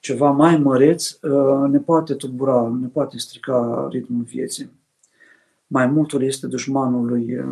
[0.00, 4.70] ceva mai măreț, uh, ne poate tulbura, ne poate strica ritmul vieții.
[5.66, 7.44] Mai multul este dușmanul lui,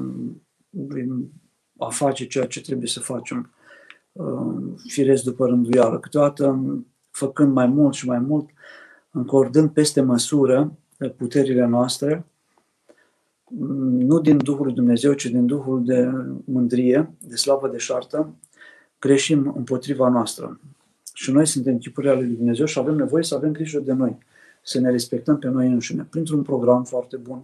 [0.77, 1.33] uh, lui
[1.79, 3.53] a face ceea ce trebuie să facem
[4.13, 5.99] uh, firesc după rânduială.
[5.99, 6.65] Câteodată,
[7.11, 8.49] făcând mai mult și mai mult,
[9.11, 10.79] încordând peste măsură
[11.17, 12.27] puterile noastre,
[13.89, 16.11] nu din Duhul lui Dumnezeu, ci din Duhul de
[16.45, 18.35] mândrie, de slavă de șartă,
[18.99, 20.61] greșim împotriva noastră.
[21.15, 24.19] Și noi suntem chipurile ale lui Dumnezeu și avem nevoie să avem grijă de noi,
[24.63, 27.43] să ne respectăm pe noi înșine, printr-un program foarte bun,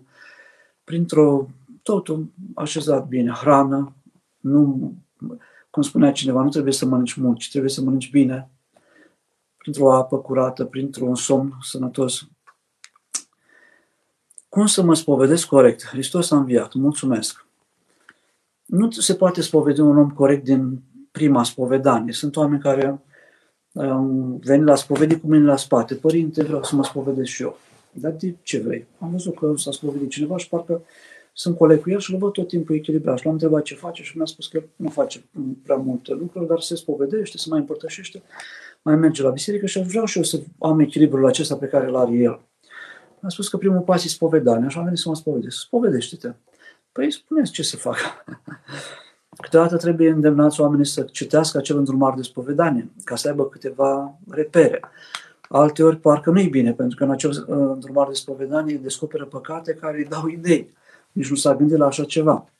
[0.85, 1.49] printr-o
[1.83, 3.95] totul așezat bine, hrană,
[4.41, 4.93] nu,
[5.71, 8.51] cum spunea cineva, nu trebuie să mănânci mult, ci trebuie să mănânci bine,
[9.57, 12.29] printr-o apă curată, printr-un somn sănătos.
[14.49, 15.87] Cum să mă spovedesc corect?
[15.87, 17.47] Hristos a înviat, mulțumesc.
[18.67, 22.13] Nu se poate spovedi un om corect din prima spovedanie.
[22.13, 23.03] Sunt oameni care
[23.75, 25.95] am venit la spovedit cu mine la spate.
[25.95, 27.59] Părinte, vreau să mă spovedesc și eu.
[27.93, 28.87] Dar de ce vrei?
[28.99, 30.83] Am văzut că s-a spovedit cineva și parcă
[31.33, 33.19] sunt coleg cu el și îl văd tot timpul echilibrat.
[33.19, 35.25] Și l-am întrebat ce face și mi-a spus că nu face
[35.63, 38.23] prea multe lucruri, dar se spovedește, se mai împărtășește,
[38.83, 41.97] mai merge la biserică și vreau și eu să am echilibrul acesta pe care îl
[41.97, 42.41] are el.
[43.21, 45.61] Mi-a spus că primul pas e spovedania, așa am venit să mă spovedesc.
[45.61, 46.33] Spovedește-te.
[46.93, 47.97] Păi spuneți ce să fac.
[49.43, 54.81] Câteodată trebuie îndemnați oamenii să citească acel îndrumar de spovedanie, ca să aibă câteva repere.
[55.49, 59.97] Alteori parcă nu-i bine, pentru că în acel uh, îndrumar de spovedanie descoperă păcate care
[59.97, 60.75] îi dau idei.
[61.13, 62.51] Nici nu s-a gândit la așa ceva.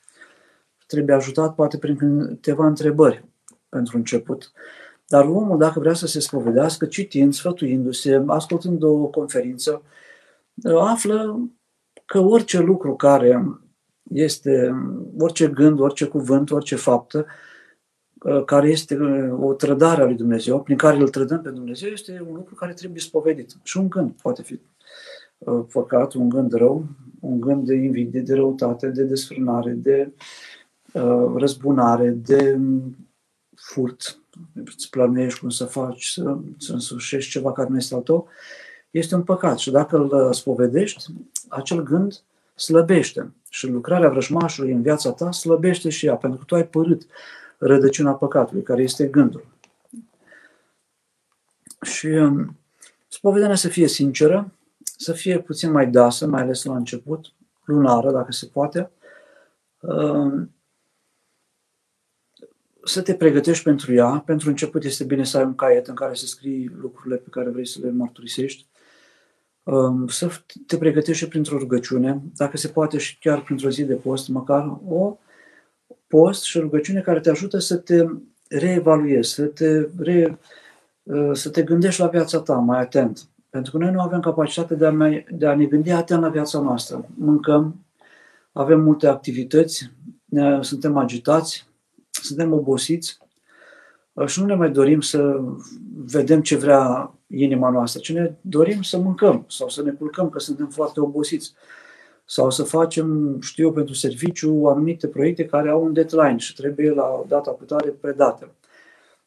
[0.87, 3.25] Trebuie ajutat poate prin câteva întrebări
[3.69, 4.51] pentru început.
[5.07, 9.83] Dar omul, dacă vrea să se spovedească, citind, sfătuindu-se, ascultând o conferință,
[10.79, 11.49] află
[12.05, 13.45] că orice lucru care
[14.03, 14.75] este
[15.17, 17.25] orice gând, orice cuvânt, orice faptă,
[18.23, 21.89] uh, care este uh, o trădare a lui Dumnezeu, prin care îl trădăm pe Dumnezeu,
[21.89, 23.55] este un lucru care trebuie spovedit.
[23.63, 24.59] Și un gând poate fi
[25.71, 26.85] păcat, un gând rău,
[27.21, 30.11] un gând de invidie, de răutate, de desfrânare, de
[31.35, 32.59] răzbunare, de
[33.55, 34.19] furt,
[34.65, 38.27] îți planuiești cum să faci, să, să însușești ceva care nu este al tău,
[38.91, 39.57] este un păcat.
[39.57, 41.05] Și dacă îl spovedești,
[41.47, 42.23] acel gând
[42.55, 43.31] slăbește.
[43.49, 47.05] Și lucrarea vrăjmașului în viața ta slăbește și ea, pentru că tu ai părât
[47.57, 49.45] rădăcina păcatului, care este gândul.
[51.81, 52.57] Și um,
[53.07, 54.51] spovedania să fie sinceră,
[55.01, 57.33] să fie puțin mai dasă, mai ales la început,
[57.63, 58.91] lunară, dacă se poate,
[59.79, 60.55] um,
[62.83, 64.23] să te pregătești pentru ea.
[64.25, 67.49] Pentru început este bine să ai un caiet în care să scrii lucrurile pe care
[67.49, 68.65] vrei să le mărturisești.
[69.63, 70.31] Um, să
[70.67, 74.79] te pregătești și printr-o rugăciune, dacă se poate și chiar printr-o zi de post, măcar
[74.87, 75.17] o
[76.07, 78.05] post și o rugăciune care te ajută să te
[78.49, 80.39] reevaluezi, să te, re,
[81.03, 83.25] uh, să te gândești la viața ta mai atent.
[83.51, 86.29] Pentru că noi nu avem capacitatea de a, mai, de a ne gândi atent la
[86.29, 87.05] viața noastră.
[87.17, 87.85] Mâncăm,
[88.51, 89.91] avem multe activități,
[90.25, 91.67] ne, suntem agitați,
[92.09, 93.17] suntem obosiți
[94.25, 95.41] și nu ne mai dorim să
[96.05, 100.39] vedem ce vrea inima noastră, ci ne dorim să mâncăm sau să ne culcăm că
[100.39, 101.53] suntem foarte obosiți
[102.25, 106.89] sau să facem, știu eu, pentru serviciu anumite proiecte care au un deadline și trebuie
[106.89, 108.51] la data cu tare predate.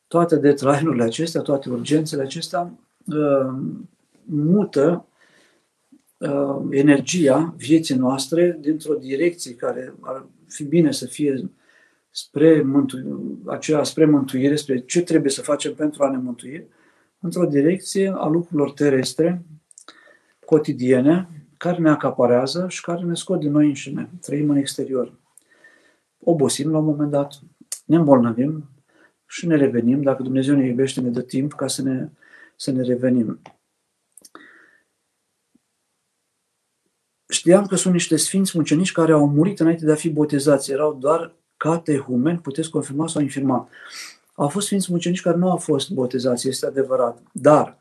[0.07, 2.71] Toate deadline-urile acestea, toate urgențele acestea
[3.07, 3.55] uh,
[4.25, 5.07] mută
[6.19, 11.51] uh, energia vieții noastre dintr-o direcție care ar fi bine să fie
[12.11, 16.69] spre, mântu- aceea, spre mântuire, spre ce trebuie să facem pentru a ne mântui,
[17.21, 19.45] într-o direcție a lucrurilor terestre,
[20.47, 24.11] cotidiene, care ne acaparează și care ne scot din noi înșine.
[24.21, 25.19] Trăim în exterior.
[26.19, 27.41] Obosim la un moment dat,
[27.85, 28.69] ne îmbolnăvim
[29.27, 30.03] și ne revenim.
[30.03, 32.09] Dacă Dumnezeu ne iubește, ne dă timp ca să ne,
[32.57, 33.41] să ne revenim.
[37.35, 40.73] Știam că sunt niște sfinți mucenici care au murit înainte de a fi botezați.
[40.73, 43.69] Erau doar catehumeni, puteți confirma sau infirma.
[44.35, 47.23] Au fost sfinți mucenici care nu au fost botezați, este adevărat.
[47.33, 47.79] Dar,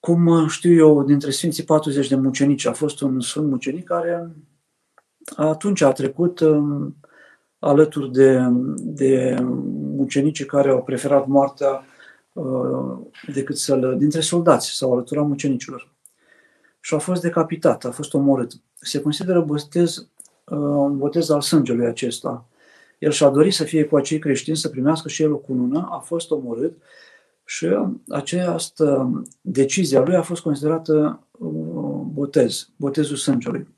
[0.00, 4.30] cum știu eu, dintre sfinții 40 de mucenici, a fost un sfânt mucenic care
[5.36, 6.96] atunci a trecut um,
[7.58, 8.40] alături de,
[8.76, 9.36] de
[9.96, 11.84] mucenicii care au preferat moartea
[12.32, 12.98] uh,
[13.34, 15.91] decât să-l, dintre soldați sau alătura mucenicilor.
[16.84, 18.52] Și a fost decapitat, a fost omorât.
[18.80, 20.06] Se consideră botez
[20.44, 22.46] un botez al sângelui acesta.
[22.98, 25.98] El și-a dorit să fie cu acei creștini, să primească și el o cunună, a
[25.98, 26.76] fost omorât
[27.44, 27.66] și
[28.08, 33.68] această decizie a lui a fost considerată uh, botez, botezul sângelui.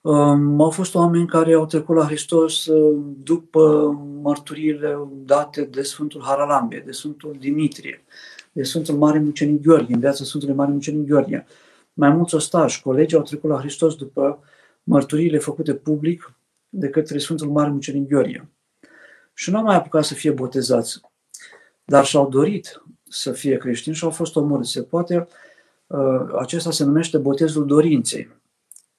[0.00, 3.90] Um, au fost oameni care au trecut la Hristos uh, după
[4.22, 8.04] mărturiile date de Sfântul Haralambie, de Sfântul Dimitrie,
[8.58, 11.46] de Sfântul Mare Mucenic Gheorghe, în viața Sfântului Mare Mucenic Gheorghe.
[11.92, 14.44] Mai mulți ostași, colegi au trecut la Hristos după
[14.82, 16.34] mărturiile făcute public
[16.68, 18.48] de către Sfântul Mare Mucenic Gheorghe.
[19.34, 21.00] Și nu au mai apucat să fie botezați,
[21.84, 24.70] dar și-au dorit să fie creștini și au fost omorâți.
[24.70, 25.28] Se poate,
[25.86, 28.28] uh, acesta se numește botezul dorinței.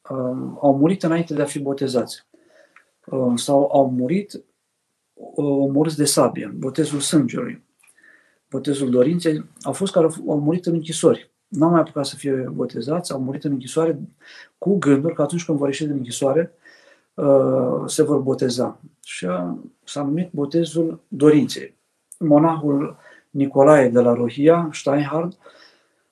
[0.10, 0.18] Uh,
[0.62, 2.26] au murit înainte de a fi botezați.
[3.05, 4.43] Uh, sau au murit
[5.36, 7.68] omorâți de sabie, botezul sângelui.
[8.49, 13.11] Botezul dorinței au fost care au murit în închisori n-au mai apucat să fie botezați,
[13.11, 13.99] au murit în închisoare
[14.57, 16.53] cu gândul că atunci când vor ieși din închisoare
[17.13, 18.79] uh, se vor boteza.
[19.03, 19.27] Și
[19.83, 21.77] s-a numit botezul dorinței.
[22.19, 22.97] Monahul
[23.29, 25.37] Nicolae de la Rohia, Steinhard,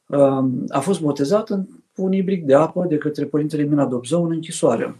[0.07, 1.65] uh, a fost botezat în
[1.95, 4.95] un ibric de apă de către Părintele Mina Dobzău în închisoare.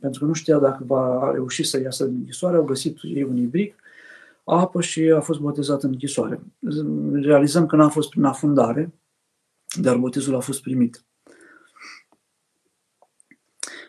[0.00, 3.36] Pentru că nu știa dacă va reuși să iasă din închisoare, au găsit ei un
[3.36, 3.74] ibric,
[4.54, 6.40] apă și a fost botezat în închisoare.
[7.12, 8.94] Realizăm că n-a fost prin afundare,
[9.80, 11.04] dar botezul a fost primit.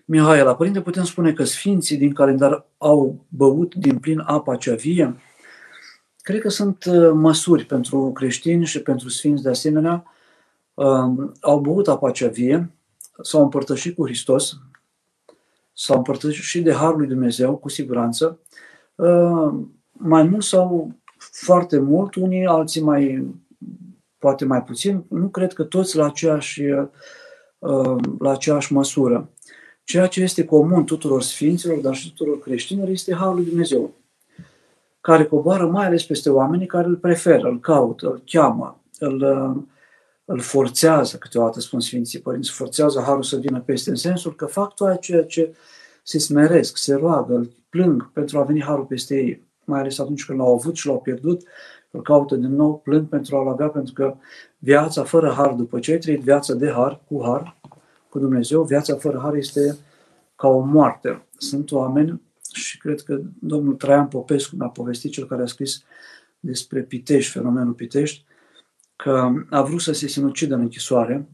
[0.06, 5.16] Mihaela, părinte, putem spune că sfinții din calendar au băut din plin apa cea vie?
[6.22, 10.06] Cred că sunt uh, măsuri pentru creștini și pentru sfinți de asemenea.
[10.74, 12.72] Um, au băut apa cea vie,
[13.22, 14.58] s-au împărtășit cu Hristos,
[15.74, 18.40] s-au împărtășit de Harul lui Dumnezeu, cu siguranță.
[20.00, 23.28] Uh, mai mult sau foarte mult, unii, alții mai
[24.18, 26.62] poate mai puțin, nu cred că toți la aceeași,
[27.60, 29.30] uh, la aceeași măsură.
[29.84, 33.94] Ceea ce este comun tuturor sfinților, dar și tuturor creștinilor, este Harul lui Dumnezeu,
[35.02, 39.64] care coboară mai ales peste oamenii care îl preferă, îl caută, îl cheamă, îl, uh,
[40.26, 44.74] îl forțează, câteodată spun Sfinții Părinți, forțează Harul să vină peste, în sensul că fac
[44.74, 45.56] toate ceea ce
[46.04, 49.47] se smeresc, se roagă, îl plâng pentru a veni Harul peste ei.
[49.68, 51.44] Mai ales atunci când l-au avut și l-au pierdut,
[51.92, 54.16] îl caută din nou, plâng pentru a-l avea, pentru că
[54.58, 57.58] viața fără har, după ce ai trăit viața de har, cu har,
[58.10, 59.78] cu Dumnezeu, viața fără har este
[60.36, 61.26] ca o moarte.
[61.38, 62.22] Sunt oameni
[62.54, 65.84] și cred că domnul Traian Popescu mi-a povestit, cel care a scris
[66.40, 68.26] despre Pitești, fenomenul Pitești,
[68.96, 71.28] că a vrut să se sinucidă în închisoare,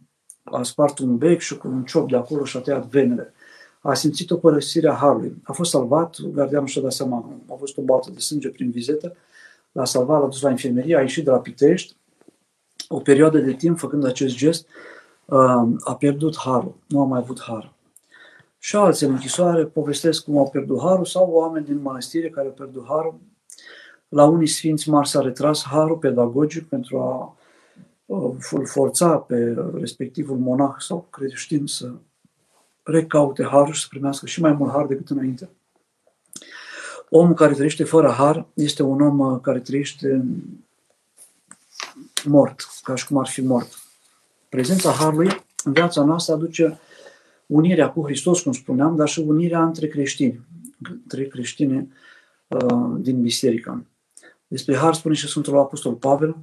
[0.43, 3.33] a spart un bec și cu un ciop de acolo și a tăiat venele.
[3.85, 5.35] A simțit o părăsire a Harului.
[5.43, 9.15] A fost salvat, gardianul și-a dat seama, a fost o baltă de sânge prin vizetă,
[9.71, 11.95] l-a salvat, l-a dus la infirmerie, a ieșit de la Pitești,
[12.87, 14.67] o perioadă de timp, făcând acest gest,
[15.25, 17.73] uh, a pierdut harul, nu a mai avut har.
[18.59, 22.53] Și alții în închisoare povestesc cum au pierdut harul sau oameni din mănăstire care au
[22.53, 23.19] pierdut harul.
[24.09, 27.37] La unii sfinți mari s-a retras harul pedagogic pentru a
[28.05, 31.91] uh, forța pe respectivul monah sau creștin să
[32.83, 35.49] recaute harul și să primească și mai mult har decât înainte.
[37.09, 40.25] Omul care trăiește fără har este un om uh, care trăiește
[42.25, 43.81] mort, ca și cum ar fi mort.
[44.49, 46.79] Prezența harului în viața noastră aduce
[47.45, 50.39] unirea cu Hristos, cum spuneam, dar și unirea între creștini,
[50.81, 51.93] între creștini
[52.47, 53.85] uh, din biserică.
[54.47, 56.35] Despre har spune și Sfântul Apostol Pavel,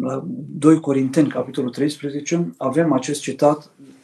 [0.00, 3.95] la 2 Corinteni, capitolul 13, avem acest citat Uh,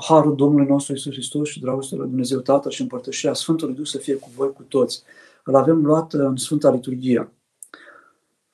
[0.00, 3.98] harul Domnului nostru Isus Hristos și dragostea lui Dumnezeu Tatăl și împărtășirea Sfântului Duh să
[3.98, 5.02] fie cu voi cu toți.
[5.44, 7.32] Îl avem luat în Sfânta Liturghie.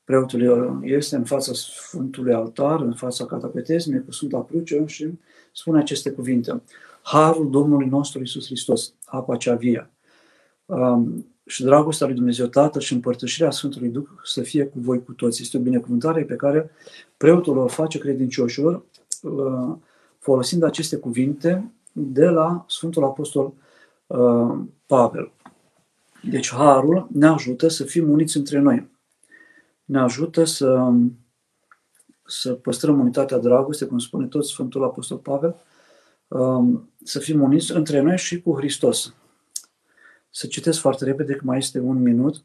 [0.05, 5.19] Preotul este în fața Sfântului Altar, în fața catapetezmei cu Sfânta Cruce și
[5.53, 6.63] spune aceste cuvinte.
[7.03, 9.91] Harul Domnului nostru Isus Hristos, apa cea vie,
[10.67, 15.13] um, și dragostea lui Dumnezeu Tatăl și împărtășirea Sfântului Duh să fie cu voi cu
[15.13, 15.43] toți.
[15.43, 16.71] Este o binecuvântare pe care
[17.17, 18.85] preotul o face credincioșilor
[19.23, 19.77] uh,
[20.29, 23.53] folosind aceste cuvinte de la Sfântul Apostol
[24.07, 25.33] uh, Pavel.
[26.31, 28.91] Deci harul ne ajută să fim uniți între noi.
[29.85, 30.93] Ne ajută să,
[32.27, 35.57] să păstrăm unitatea dragoste, cum spune tot Sfântul Apostol Pavel,
[36.29, 39.15] uh, să fim uniți între noi și cu Hristos.
[40.31, 42.45] Să citesc foarte repede, că mai este un minut.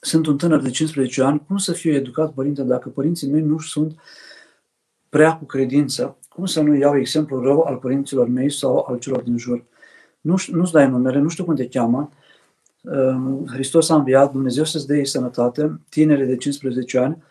[0.00, 3.58] Sunt un tânăr de 15 ani, cum să fiu educat părinte dacă părinții mei nu
[3.58, 3.98] sunt uh,
[5.08, 9.22] prea cu credință, cum să nu iau exemplul rău al părinților mei sau al celor
[9.22, 9.64] din jur?
[10.20, 12.10] Nu, nu-ți dai numele, nu știu cum te cheamă,
[12.82, 17.22] ehm, Hristos a înviat, Dumnezeu să-ți dea sănătate, tinere de 15 ani,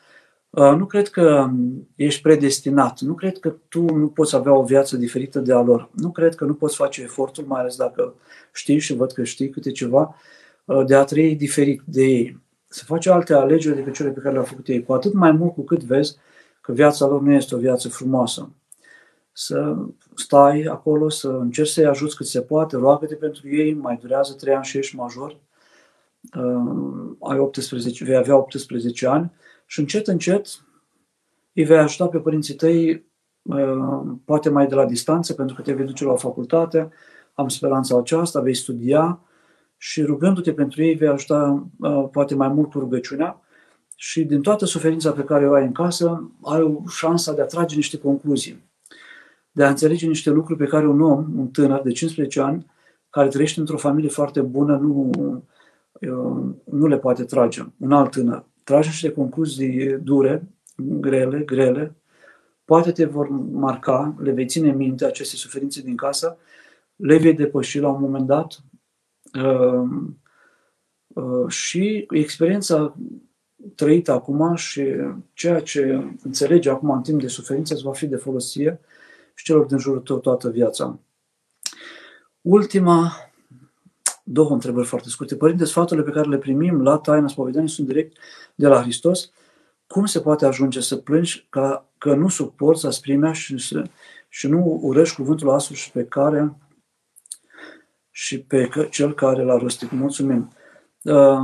[0.50, 1.50] ehm, nu cred că
[1.96, 5.90] ești predestinat, nu cred că tu nu poți avea o viață diferită de a lor,
[5.92, 8.14] nu cred că nu poți face efortul, mai ales dacă
[8.54, 10.16] știi și văd că știi câte ceva,
[10.66, 12.40] ehm, de a trăi diferit de ei.
[12.70, 15.54] Să faci alte alegeri decât cele pe care le-au făcut ei, cu atât mai mult
[15.54, 16.18] cu cât vezi
[16.68, 18.50] că viața lor nu este o viață frumoasă.
[19.32, 19.76] Să
[20.16, 24.54] stai acolo, să încerci să-i ajuți cât se poate, roagă-te pentru ei, mai durează trei
[24.54, 25.38] ani și ești major,
[26.38, 29.32] uh, ai 18, vei avea 18 ani
[29.66, 30.48] și încet, încet
[31.54, 33.06] îi vei ajuta pe părinții tăi,
[33.42, 36.90] uh, poate mai de la distanță, pentru că te vei duce la o facultate,
[37.34, 39.20] am speranța aceasta, vei studia
[39.78, 43.42] și rugându-te pentru ei vei ajuta uh, poate mai mult cu rugăciunea
[44.00, 47.46] și din toată suferința pe care o ai în casă, ai o șansa de a
[47.46, 48.64] trage niște concluzii,
[49.52, 52.66] de a înțelege niște lucruri pe care un om, un tânăr de 15 ani,
[53.10, 55.12] care trăiește într-o familie foarte bună, nu,
[56.64, 57.62] nu le poate trage.
[57.78, 58.46] Un alt tânăr.
[58.64, 61.96] Trage niște concluzii dure, grele, grele,
[62.66, 66.38] poate te vor marca, le vei ține minte aceste suferințe din casă,
[66.96, 68.64] le vei depăși la un moment dat.
[69.44, 69.90] Uh,
[71.08, 72.96] uh, și experiența
[73.76, 74.84] trăit acum și
[75.34, 78.80] ceea ce înțelege acum în timp de suferință îți va fi de folosie
[79.34, 81.00] și celor din jurul tău toată viața.
[82.42, 83.12] Ultima,
[84.24, 85.36] două întrebări foarte scurte.
[85.36, 88.18] Părinte, sfaturile pe care le primim la taina spovedanii sunt direct
[88.56, 89.32] de la Hristos.
[89.88, 93.84] Cum se poate ajunge să plângi ca, că nu suporți asprimea și, să,
[94.30, 96.56] și nu urăști cuvântul astfel și pe care
[98.12, 99.92] și pe cel care l-a rostit?
[99.92, 100.52] Mulțumim!
[101.04, 101.40] Uh,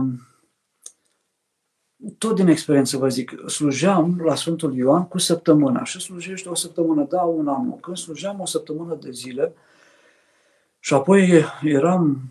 [2.18, 7.06] tot din experiență vă zic, slujeam la Sfântul Ioan cu săptămâna și slujește o săptămână,
[7.10, 7.80] da, un an.
[7.80, 9.54] Când slujeam o săptămână de zile
[10.80, 12.22] și apoi eram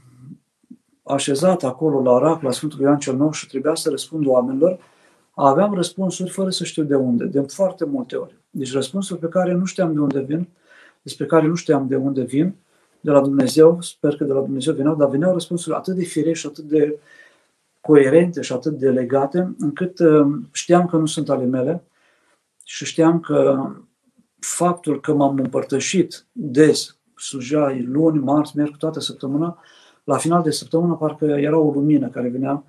[1.03, 4.79] așezat acolo la rac, la Sfântul Ioan cel Nou și trebuia să răspund oamenilor,
[5.35, 8.37] aveam răspunsuri fără să știu de unde, de foarte multe ori.
[8.51, 10.49] Deci răspunsuri pe care nu știam de unde vin,
[11.03, 12.55] despre care nu știam de unde vin,
[13.01, 16.39] de la Dumnezeu, sper că de la Dumnezeu veneau, dar veneau răspunsuri atât de firești
[16.39, 16.99] și atât de uh,
[17.83, 21.85] coerente și atât de legate, încât uh, știam că nu sunt ale mele
[22.65, 23.71] și știam că
[24.39, 29.59] faptul că m-am împărtășit des, slujai luni, marți, miercuri, toată săptămâna,
[30.05, 32.65] la final de săptămână parcă era o lumină care venea,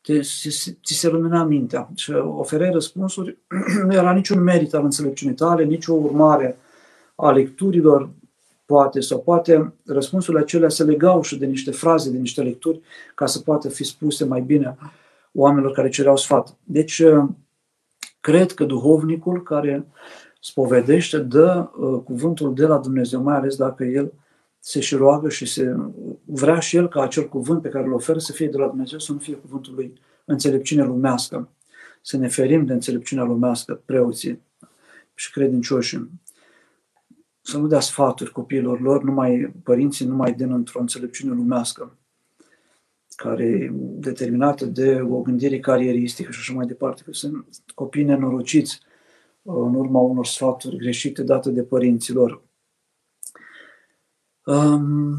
[0.00, 1.88] te, ți se lumina mintea.
[1.94, 3.38] Și ofereai răspunsuri,
[3.86, 6.58] nu era niciun merit al înțelepciunii tale, nicio urmare
[7.14, 8.10] a lecturilor,
[8.70, 12.80] poate, sau poate răspunsurile acelea se legau și de niște fraze, de niște lecturi,
[13.14, 14.76] ca să poată fi spuse mai bine
[15.32, 16.56] oamenilor care cereau sfat.
[16.64, 17.02] Deci,
[18.20, 19.86] cred că duhovnicul care
[20.40, 24.12] spovedește dă uh, cuvântul de la Dumnezeu, mai ales dacă el
[24.58, 25.76] se și roagă și se
[26.24, 28.98] vrea și el ca acel cuvânt pe care îl oferă să fie de la Dumnezeu,
[28.98, 29.92] să nu fie cuvântul lui
[30.24, 31.48] înțelepciune lumească.
[32.02, 34.40] Să ne ferim de înțelepciunea lumească, preoții
[35.14, 36.10] și credincioșii.
[37.40, 41.96] Să nu dea sfaturi copiilor lor, numai părinții, numai din într-o înțelepciune lumească,
[43.16, 48.80] care e determinată de o gândire carieristică și așa mai departe, că sunt copii nenorociți
[49.42, 52.42] uh, în urma unor sfaturi greșite date de părinților.
[54.44, 55.16] Um,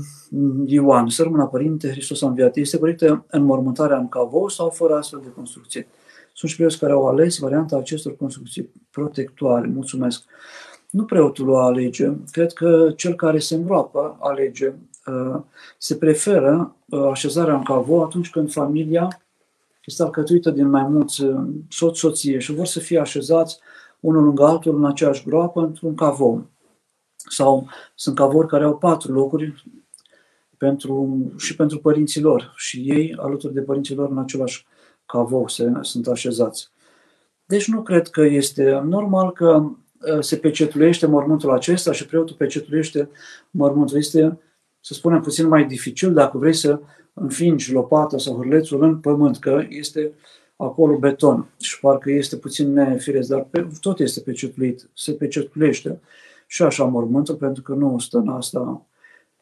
[0.65, 2.55] Ioan, să rămână Părinte, Hristos a înviat.
[2.55, 5.87] Este corectă înmormântarea în cavou sau fără astfel de construcție?
[6.33, 9.67] Sunt și preoți care au ales varianta acestor construcții protectoare.
[9.67, 10.23] Mulțumesc.
[10.91, 12.11] Nu preotul o alege.
[12.31, 14.73] Cred că cel care se îngroapă alege.
[15.05, 15.41] Uh,
[15.77, 19.21] se preferă uh, așezarea în cavou atunci când familia
[19.85, 23.59] este alcătuită din mai mulți uh, soț-soție și vor să fie așezați
[23.99, 26.45] unul lângă altul în aceeași groapă într-un cavou.
[27.15, 29.65] Sau sunt cavori care au patru locuri
[30.57, 34.65] pentru, și pentru părinții lor și ei, alături de părinții lor, în același
[35.05, 36.71] cavou se, sunt așezați.
[37.45, 39.71] Deci nu cred că este normal că uh,
[40.19, 43.09] se pecetulește mormântul acesta și preotul pecetulește
[43.51, 43.97] mormântul.
[43.97, 44.39] Este,
[44.79, 46.79] să spunem, puțin mai dificil dacă vrei să
[47.13, 50.11] înfingi lopata sau hârlețul în pământ, că este
[50.55, 55.99] acolo beton și parcă este puțin nefiresc, dar pe, tot este pecetulit, se pecetulește
[56.47, 58.85] și așa mormântul, pentru că nu stă în asta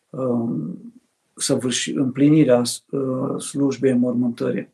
[0.09, 0.93] um,
[1.35, 4.69] săvârși, împlinirea uh, slujbei mormântării.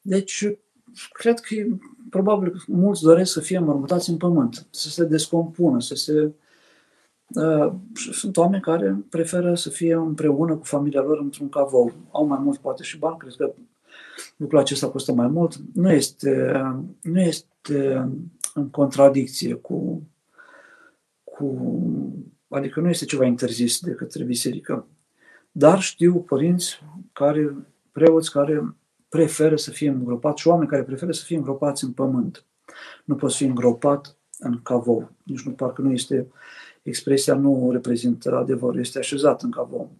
[0.00, 0.48] Deci,
[1.12, 1.54] cred că
[2.10, 6.30] probabil mulți doresc să fie mormântați în pământ, să se descompună, să se...
[7.34, 7.72] Uh,
[8.12, 11.92] sunt oameni care preferă să fie împreună cu familia lor într-un cavou.
[12.10, 13.52] Au mai mult, poate și bani, cred că
[14.36, 15.56] lucrul acesta costă mai mult.
[15.74, 16.52] Nu este,
[17.02, 18.08] nu este
[18.54, 20.02] în contradicție cu
[21.36, 21.58] cu,
[22.48, 24.86] adică nu este ceva interzis de către biserică.
[25.52, 26.80] Dar știu părinți
[27.12, 27.54] care,
[27.92, 28.74] preoți care
[29.16, 32.44] preferă să fie îngropați și oameni care preferă să fie îngropați în pământ.
[33.04, 35.10] Nu poți fi îngropat în cavou.
[35.22, 36.28] Nici nu, parcă nu este,
[36.82, 39.96] expresia nu reprezintă adevărul, este așezat în cavou.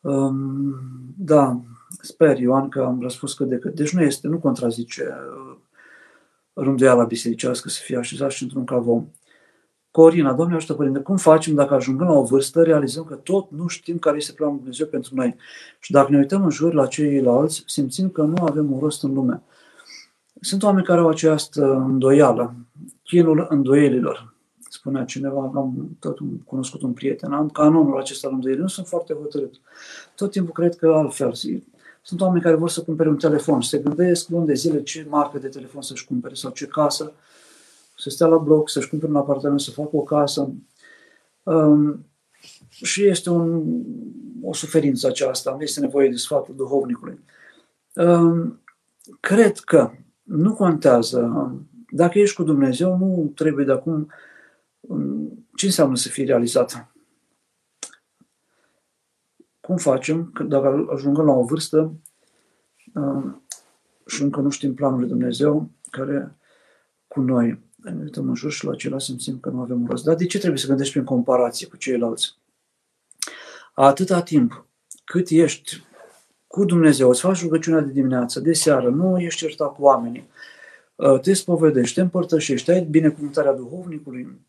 [0.00, 0.74] Um,
[1.18, 1.60] da,
[2.00, 3.74] sper, Ioan, că am răspuns cât de cât.
[3.74, 5.56] Deci nu este, nu contrazice uh,
[6.52, 9.12] rânduiala bisericească să fie așezat și într-un cavou.
[9.96, 13.66] Corina, Doamne ajută, Părinte, cum facem dacă ajungând la o vârstă, realizăm că tot nu
[13.66, 15.36] știm care este planul Dumnezeu pentru noi
[15.80, 19.14] și dacă ne uităm în jur la ceilalți, simțim că nu avem un rost în
[19.14, 19.42] lume.
[20.40, 22.54] Sunt oameni care au această îndoială,
[23.02, 24.34] chinul îndoielilor.
[24.68, 29.14] Spunea cineva, am tot cunoscut un prieten, am canonul acesta al îndoielii, nu sunt foarte
[29.14, 29.54] hotărât.
[30.14, 31.32] Tot timpul cred că altfel.
[32.02, 35.06] Sunt oameni care vor să cumpere un telefon și se gândesc luni de zile ce
[35.08, 37.12] marcă de telefon să-și cumpere sau ce casă
[37.96, 40.54] să stea la bloc, să-și cumpere un apartament, să facă o casă.
[41.42, 42.06] Um,
[42.70, 43.64] și este un,
[44.42, 47.20] o suferință aceasta, nu este nevoie de sfatul duhovnicului.
[47.94, 48.60] Um,
[49.20, 49.90] cred că
[50.22, 51.52] nu contează.
[51.90, 54.10] Dacă ești cu Dumnezeu, nu trebuie de acum.
[54.80, 56.94] Um, ce înseamnă să fii realizat?
[59.60, 61.92] Cum facem dacă ajungem la o vârstă
[62.94, 63.46] um,
[64.06, 66.36] și încă nu știm planul lui Dumnezeu care
[67.08, 67.64] cu noi?
[67.90, 70.04] Ne uităm în jur și la acela simțim că nu avem un rost.
[70.04, 72.38] Dar de ce trebuie să gândești prin comparație cu ceilalți?
[73.74, 74.66] Atâta timp
[75.04, 75.84] cât ești
[76.46, 80.28] cu Dumnezeu, îți faci rugăciunea de dimineață, de seară, nu ești certat cu oamenii,
[80.94, 84.46] uh, te spovedești, te împărtășești, ai binecuvântarea duhovnicului,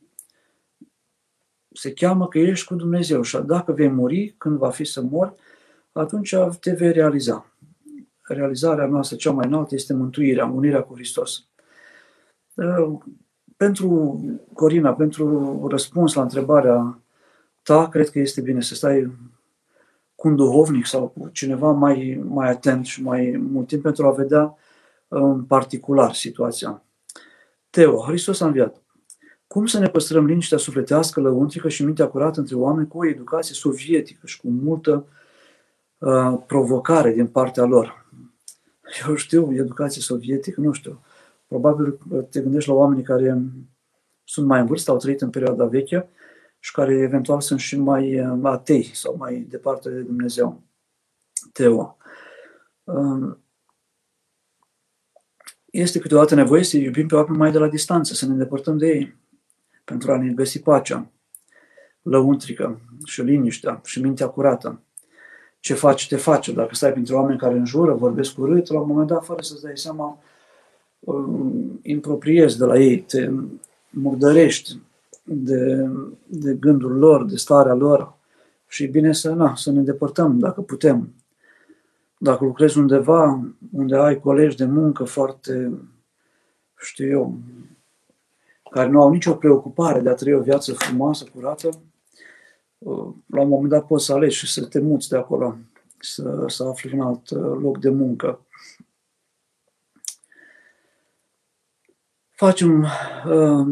[1.74, 5.34] se cheamă că ești cu Dumnezeu și dacă vei muri, când va fi să mori,
[5.92, 7.52] atunci te vei realiza.
[8.22, 11.48] Realizarea noastră cea mai înaltă este mântuirea, unirea cu Hristos.
[13.58, 14.20] Uh, pentru
[14.54, 17.00] Corina, pentru răspuns la întrebarea
[17.64, 19.12] ta, cred că este bine să stai
[20.16, 24.12] cu un duhovnic sau cu cineva mai, mai atent și mai mult timp pentru a
[24.12, 24.58] vedea
[25.08, 26.84] în particular situația.
[27.70, 28.82] Teo, Hristos a înviat.
[29.48, 33.56] Cum să ne păstrăm liniștea sufletească, lăuntrică și mintea curată între oameni cu o educație
[33.56, 35.06] sovietică și cu multă
[35.98, 38.06] uh, provocare din partea lor?
[39.08, 41.02] Eu știu, educație sovietică, nu știu.
[41.48, 41.98] Probabil
[42.30, 43.42] te gândești la oamenii care
[44.24, 46.10] sunt mai în vârstă, au trăit în perioada veche
[46.60, 50.62] și care eventual sunt și mai uh, atei sau mai departe de Dumnezeu.
[51.54, 51.98] Teo.
[52.84, 53.40] Um,
[55.66, 58.88] este câteodată nevoie să iubim pe oameni mai de la distanță, să ne îndepărtăm de
[58.88, 59.18] ei,
[59.84, 61.12] pentru a ne găsi pacea
[62.02, 64.82] lăuntrică și liniștea și mintea curată.
[65.60, 66.54] Ce faci, te face.
[66.54, 69.78] Dacă stai printre oameni care înjură, vorbesc urât, la un moment dat, fără să-ți dai
[69.78, 70.20] seama, um,
[71.82, 73.32] impropriezi de la ei, te
[73.90, 74.80] murdărești
[75.24, 75.90] de,
[76.26, 78.16] de gândul lor, de starea lor
[78.68, 81.14] și e bine să, na, să ne îndepărtăm dacă putem.
[82.18, 85.72] Dacă lucrezi undeva unde ai colegi de muncă foarte,
[86.78, 87.38] știu eu,
[88.70, 91.70] care nu au nicio preocupare de a trăi o viață frumoasă, curată,
[93.26, 95.56] la un moment dat poți să alegi și să te muți de acolo,
[96.00, 98.40] să, să afli un alt uh, loc de muncă.
[102.40, 102.82] Facem,
[103.26, 103.68] uh,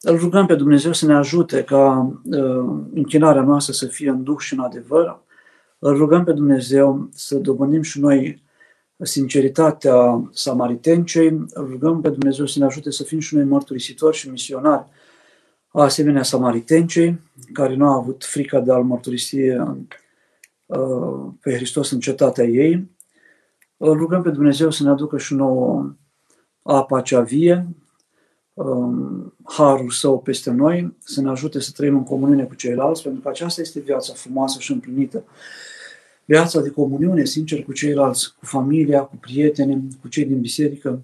[0.00, 4.38] îl rugăm pe Dumnezeu să ne ajute ca uh, închinarea noastră să fie în duh
[4.38, 5.20] și în adevăr.
[5.78, 8.42] Îl rugăm pe Dumnezeu să dobândim și noi
[8.98, 11.28] sinceritatea samaritencei.
[11.48, 14.86] Îl rugăm pe Dumnezeu să ne ajute să fim și noi mărturisitori și misionari
[15.68, 17.20] asemenea samaritencei,
[17.52, 19.76] care nu a avut frica de a-L mărturisi uh,
[21.40, 22.90] pe Hristos în cetatea ei.
[23.76, 25.94] Îl rugăm pe Dumnezeu să ne aducă și nouă
[26.66, 27.66] apa cea vie,
[28.54, 33.20] um, harul său peste noi, să ne ajute să trăim în comuniune cu ceilalți, pentru
[33.20, 35.24] că aceasta este viața frumoasă și împlinită.
[36.24, 41.02] Viața de comuniune, sincer, cu ceilalți, cu familia, cu prietenii, cu cei din biserică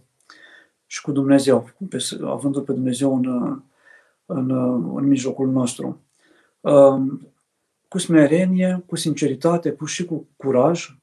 [0.86, 1.70] și cu Dumnezeu,
[2.24, 3.56] avându-L pe Dumnezeu în,
[4.26, 4.50] în,
[4.96, 6.00] în mijlocul nostru.
[6.60, 7.32] Um,
[7.88, 11.01] cu smerenie, cu sinceritate, cu și cu curaj um,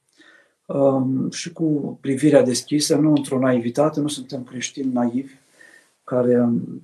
[1.30, 5.32] și cu privirea deschisă, nu într-o naivitate, nu suntem creștini naivi
[6.04, 6.82] care um,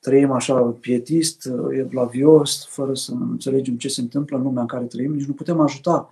[0.00, 5.14] trăim așa pietist, evlavios, fără să înțelegem ce se întâmplă în lumea în care trăim,
[5.14, 6.10] nici nu putem ajuta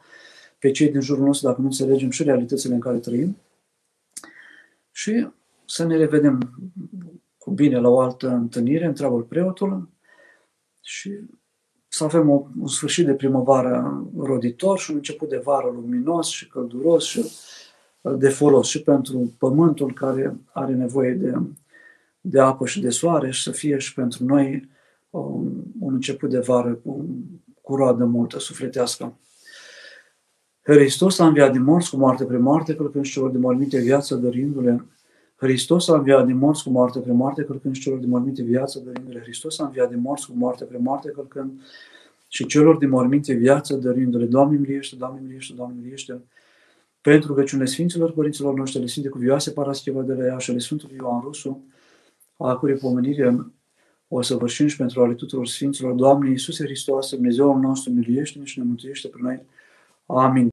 [0.59, 3.37] pe cei din jurul nostru dacă nu înțelegem și realitățile în care trăim.
[4.91, 5.29] Și
[5.65, 6.51] să ne revedem
[7.39, 9.89] cu bine la o altă întâlnire, întreabă preotul,
[10.81, 11.21] și
[11.95, 16.49] să avem o, un sfârșit de primăvară roditor și un început de vară luminos și
[16.49, 17.31] călduros și
[18.01, 21.35] de folos și pentru pământul care are nevoie de,
[22.21, 24.69] de apă și de soare și să fie și pentru noi
[25.11, 27.07] um, un început de vară cu,
[27.61, 29.19] cu roadă multă sufletească.
[30.63, 34.87] Hristos a înviat din morți cu moarte pre moarte, călcând celor de morminte viață, dărindu-le
[35.45, 38.83] Hristos a înviat din morți cu moarte pe moarte, călcând și celor de morminte viață,
[38.85, 39.21] dărindu-le.
[39.21, 41.61] Hristos a înviat din morți cu moarte pe moarte, călcând
[42.29, 44.25] și celor de morminte viață, dărindu-le.
[44.25, 46.23] Doamne miliește, Doamne miliește, Doamne miliește.
[47.01, 50.97] Pentru rugăciunile Sfinților Părinților noștri, ale Sfinte Cuvioase Parascheva de la ea și ale Sfântului
[50.97, 51.65] Ioan Rusu,
[52.37, 53.47] a cărui pomenire
[54.09, 55.93] o să vârșim și pentru ale tuturor Sfinților.
[55.93, 59.43] Doamne Iisuse Hristos, Dumnezeul nostru, miliește-ne și ne mântuiește pe noi.
[60.07, 60.43] Amin.